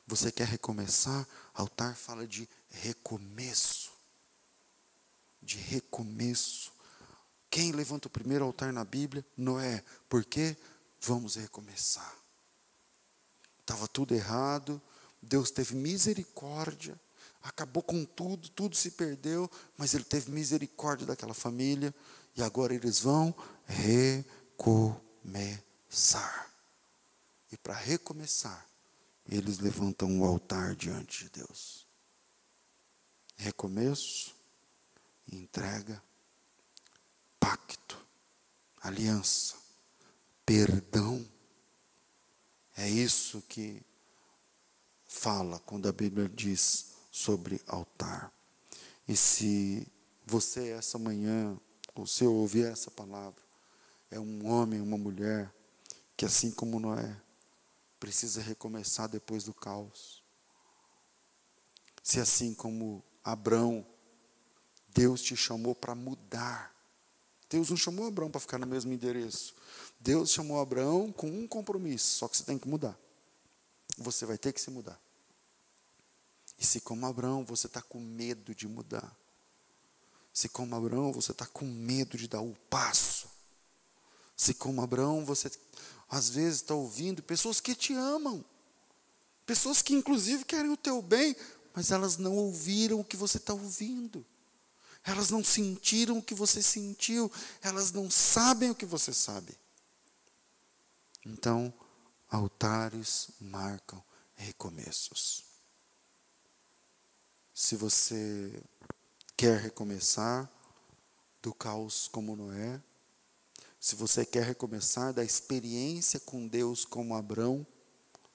Você 0.06 0.34
quer 0.34 0.48
recomeçar? 0.48 1.26
Altar 1.54 1.96
fala 1.96 2.28
de 2.28 2.48
recomeço. 2.70 3.91
De 5.42 5.58
recomeço. 5.58 6.72
Quem 7.50 7.72
levanta 7.72 8.08
o 8.08 8.12
primeiro 8.12 8.46
altar 8.46 8.72
na 8.72 8.86
Bíblia? 8.86 9.26
Noé. 9.36 9.84
Por 10.08 10.24
quê? 10.24 10.56
Vamos 11.02 11.36
recomeçar. 11.36 12.16
Estava 13.60 13.88
tudo 13.88 14.14
errado. 14.14 14.82
Deus 15.22 15.52
teve 15.52 15.76
misericórdia. 15.76 17.00
Acabou 17.44 17.82
com 17.82 18.06
tudo, 18.06 18.50
tudo 18.50 18.76
se 18.76 18.92
perdeu, 18.92 19.50
mas 19.78 19.94
Ele 19.94 20.04
teve 20.04 20.30
misericórdia 20.32 21.08
daquela 21.08 21.34
família 21.34 21.94
e 22.36 22.44
agora 22.44 22.74
eles 22.74 23.00
vão 23.00 23.36
recomeçar. 23.66 24.92
E 27.52 27.58
para 27.58 27.74
recomeçar, 27.74 28.66
eles 29.28 29.60
levantam 29.60 30.10
um 30.10 30.24
altar 30.24 30.76
diante 30.76 31.26
de 31.26 31.30
Deus. 31.32 31.86
Recomeço, 33.36 34.36
entrega, 35.32 36.02
pacto, 37.40 37.98
aliança, 38.82 39.56
perdão. 40.46 41.26
É 42.76 42.90
isso 42.90 43.42
que 43.48 43.82
fala 45.06 45.60
quando 45.60 45.88
a 45.88 45.92
Bíblia 45.92 46.30
diz 46.30 46.94
sobre 47.12 47.62
altar. 47.68 48.32
E 49.08 49.16
se 49.16 49.88
você 50.26 50.70
essa 50.70 50.98
manhã 50.98 51.60
ou 51.94 52.08
se 52.08 52.24
eu 52.24 52.34
ouvir 52.34 52.66
essa 52.66 52.90
palavra, 52.90 53.42
é 54.10 54.20
um 54.20 54.46
homem, 54.48 54.82
uma 54.82 54.98
mulher, 54.98 55.54
que 56.16 56.26
assim 56.26 56.52
como 56.52 56.80
Noé, 56.80 57.16
precisa 58.00 58.42
recomeçar 58.42 59.08
depois 59.08 59.44
do 59.44 59.54
caos. 59.54 60.24
Se 62.02 62.20
assim 62.20 62.54
como 62.54 63.04
Abrão, 63.24 63.86
Deus 64.94 65.22
te 65.22 65.36
chamou 65.36 65.74
para 65.74 65.96
mudar. 65.96 66.74
Deus 67.50 67.70
não 67.70 67.78
chamou 67.78 68.08
Abraão 68.08 68.32
para 68.32 68.40
ficar 68.40 68.58
no 68.58 68.66
mesmo 68.66 68.94
endereço. 68.94 69.54
Deus 70.00 70.32
chamou 70.32 70.60
Abraão 70.60 71.12
com 71.12 71.28
um 71.28 71.48
compromisso, 71.48 72.18
só 72.18 72.28
que 72.28 72.38
você 72.38 72.44
tem 72.44 72.58
que 72.58 72.68
mudar. 72.68 72.98
Você 73.98 74.26
vai 74.26 74.38
ter 74.38 74.54
que 74.54 74.62
se 74.62 74.72
mudar. 74.72 75.00
E 76.58 76.66
se 76.66 76.80
como 76.80 77.06
Abraão 77.06 77.44
você 77.44 77.68
está 77.68 77.82
com 77.82 78.00
medo 78.00 78.56
de 78.56 78.68
mudar, 78.68 79.16
se 80.34 80.48
como 80.48 80.76
Abraão 80.76 81.12
você 81.12 81.32
está 81.32 81.46
com 81.46 81.66
medo 81.66 82.18
de 82.18 82.28
dar 82.28 82.42
o 82.42 82.56
passo. 82.70 83.30
Se 84.36 84.54
como 84.54 84.82
Abraão 84.82 85.26
você 85.26 85.52
às 86.10 86.30
vezes 86.30 86.62
está 86.62 86.74
ouvindo 86.74 87.24
pessoas 87.24 87.60
que 87.60 87.76
te 87.76 87.94
amam. 87.94 88.44
Pessoas 89.46 89.82
que 89.82 89.94
inclusive 89.94 90.46
querem 90.46 90.72
o 90.72 90.78
teu 90.78 91.02
bem, 91.02 91.36
mas 91.74 91.92
elas 91.92 92.18
não 92.18 92.36
ouviram 92.36 93.00
o 93.00 93.04
que 93.04 93.18
você 93.18 93.38
está 93.38 93.54
ouvindo. 93.54 94.26
Elas 95.04 95.30
não 95.30 95.44
sentiram 95.44 96.20
o 96.20 96.24
que 96.24 96.36
você 96.36 96.62
sentiu. 96.62 97.32
Elas 97.62 97.92
não 97.92 98.10
sabem 98.10 98.70
o 98.70 98.76
que 98.76 98.86
você 98.86 99.14
sabe. 99.14 99.58
Então, 101.26 101.74
altares 102.30 103.30
marcam 103.40 104.02
recomeços. 104.36 105.44
Se 107.54 107.76
você 107.76 108.62
quer 109.36 109.60
recomeçar 109.60 110.50
do 111.42 111.54
caos 111.54 112.08
como 112.08 112.36
Noé, 112.36 112.82
se 113.80 113.96
você 113.96 114.26
quer 114.26 114.44
recomeçar 114.44 115.12
da 115.14 115.24
experiência 115.24 116.20
com 116.20 116.48
Deus 116.48 116.86
como 116.86 117.16
Abrão, 117.16 117.66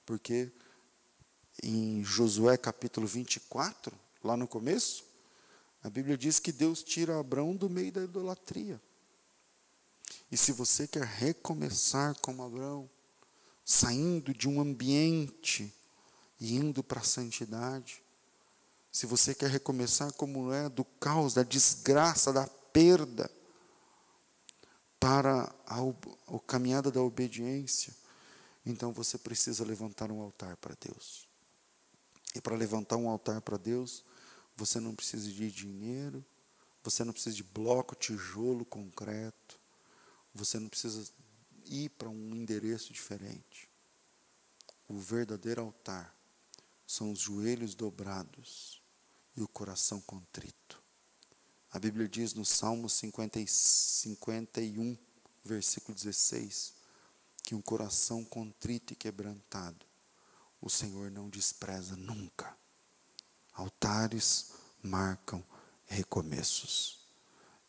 porque 0.05 0.51
em 1.63 2.03
Josué 2.03 2.57
capítulo 2.57 3.07
24, 3.07 3.97
lá 4.23 4.35
no 4.35 4.47
começo, 4.47 5.06
a 5.87 5.89
Bíblia 5.89 6.17
diz 6.17 6.37
que 6.37 6.51
Deus 6.51 6.83
tira 6.83 7.17
Abrão 7.17 7.55
do 7.55 7.69
meio 7.69 7.93
da 7.93 8.03
idolatria. 8.03 8.81
E 10.29 10.35
se 10.35 10.51
você 10.51 10.85
quer 10.85 11.05
recomeçar 11.05 12.13
como 12.19 12.43
Abrão, 12.43 12.89
saindo 13.63 14.33
de 14.33 14.49
um 14.49 14.59
ambiente 14.59 15.73
e 16.41 16.57
indo 16.57 16.83
para 16.83 16.99
a 16.99 17.05
santidade, 17.05 18.03
se 18.91 19.05
você 19.05 19.33
quer 19.33 19.49
recomeçar 19.49 20.11
como 20.11 20.51
é 20.51 20.67
do 20.67 20.83
caos, 20.83 21.33
da 21.33 21.43
desgraça, 21.43 22.33
da 22.33 22.45
perda, 22.73 23.31
para 24.99 25.49
a, 25.65 25.79
a 25.79 26.39
caminhada 26.45 26.91
da 26.91 27.01
obediência, 27.01 27.95
então 28.65 28.91
você 28.91 29.17
precisa 29.17 29.63
levantar 29.63 30.11
um 30.11 30.21
altar 30.21 30.57
para 30.57 30.75
Deus. 30.81 31.29
E 32.35 32.41
para 32.41 32.57
levantar 32.57 32.97
um 32.97 33.07
altar 33.07 33.39
para 33.39 33.55
Deus, 33.55 34.03
você 34.57 34.79
não 34.79 34.95
precisa 34.95 35.31
de 35.31 35.51
dinheiro, 35.51 36.25
você 36.83 37.03
não 37.03 37.13
precisa 37.13 37.35
de 37.35 37.43
bloco, 37.43 37.95
tijolo, 37.95 38.65
concreto, 38.65 39.59
você 40.33 40.59
não 40.59 40.67
precisa 40.67 41.09
ir 41.65 41.89
para 41.91 42.09
um 42.09 42.35
endereço 42.35 42.91
diferente. 42.91 43.69
O 44.87 44.97
verdadeiro 44.97 45.61
altar 45.61 46.15
são 46.85 47.11
os 47.11 47.19
joelhos 47.19 47.75
dobrados 47.75 48.81
e 49.35 49.41
o 49.41 49.47
coração 49.47 50.01
contrito. 50.01 50.81
A 51.71 51.77
Bíblia 51.77 52.07
diz 52.07 52.33
no 52.33 52.45
Salmo 52.45 52.89
50, 52.89 53.45
51, 53.45 54.97
versículo 55.43 55.93
16, 55.93 56.73
que 57.43 57.53
um 57.53 57.61
coração 57.61 58.23
contrito 58.23 58.93
e 58.93 58.95
quebrantado, 58.95 59.85
o 60.61 60.69
Senhor 60.69 61.11
não 61.11 61.29
despreza 61.29 61.95
nunca. 61.95 62.57
Altares 63.57 64.51
marcam 64.81 65.43
recomeços. 65.87 66.99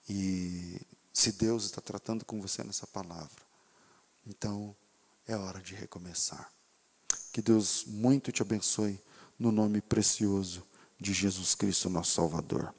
E 0.09 0.81
se 1.13 1.33
Deus 1.33 1.65
está 1.65 1.81
tratando 1.81 2.25
com 2.25 2.41
você 2.41 2.63
nessa 2.63 2.87
palavra, 2.87 3.43
então 4.27 4.77
é 5.27 5.35
hora 5.35 5.61
de 5.61 5.75
recomeçar. 5.75 6.53
Que 7.33 7.43
Deus 7.43 7.85
muito 7.87 8.31
te 8.31 8.43
abençoe 8.43 9.01
no 9.39 9.51
nome 9.51 9.81
precioso 9.81 10.63
de 11.01 11.13
Jesus 11.13 11.55
Cristo, 11.55 11.89
nosso 11.89 12.13
Salvador. 12.13 12.75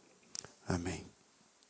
Amém. 0.67 1.18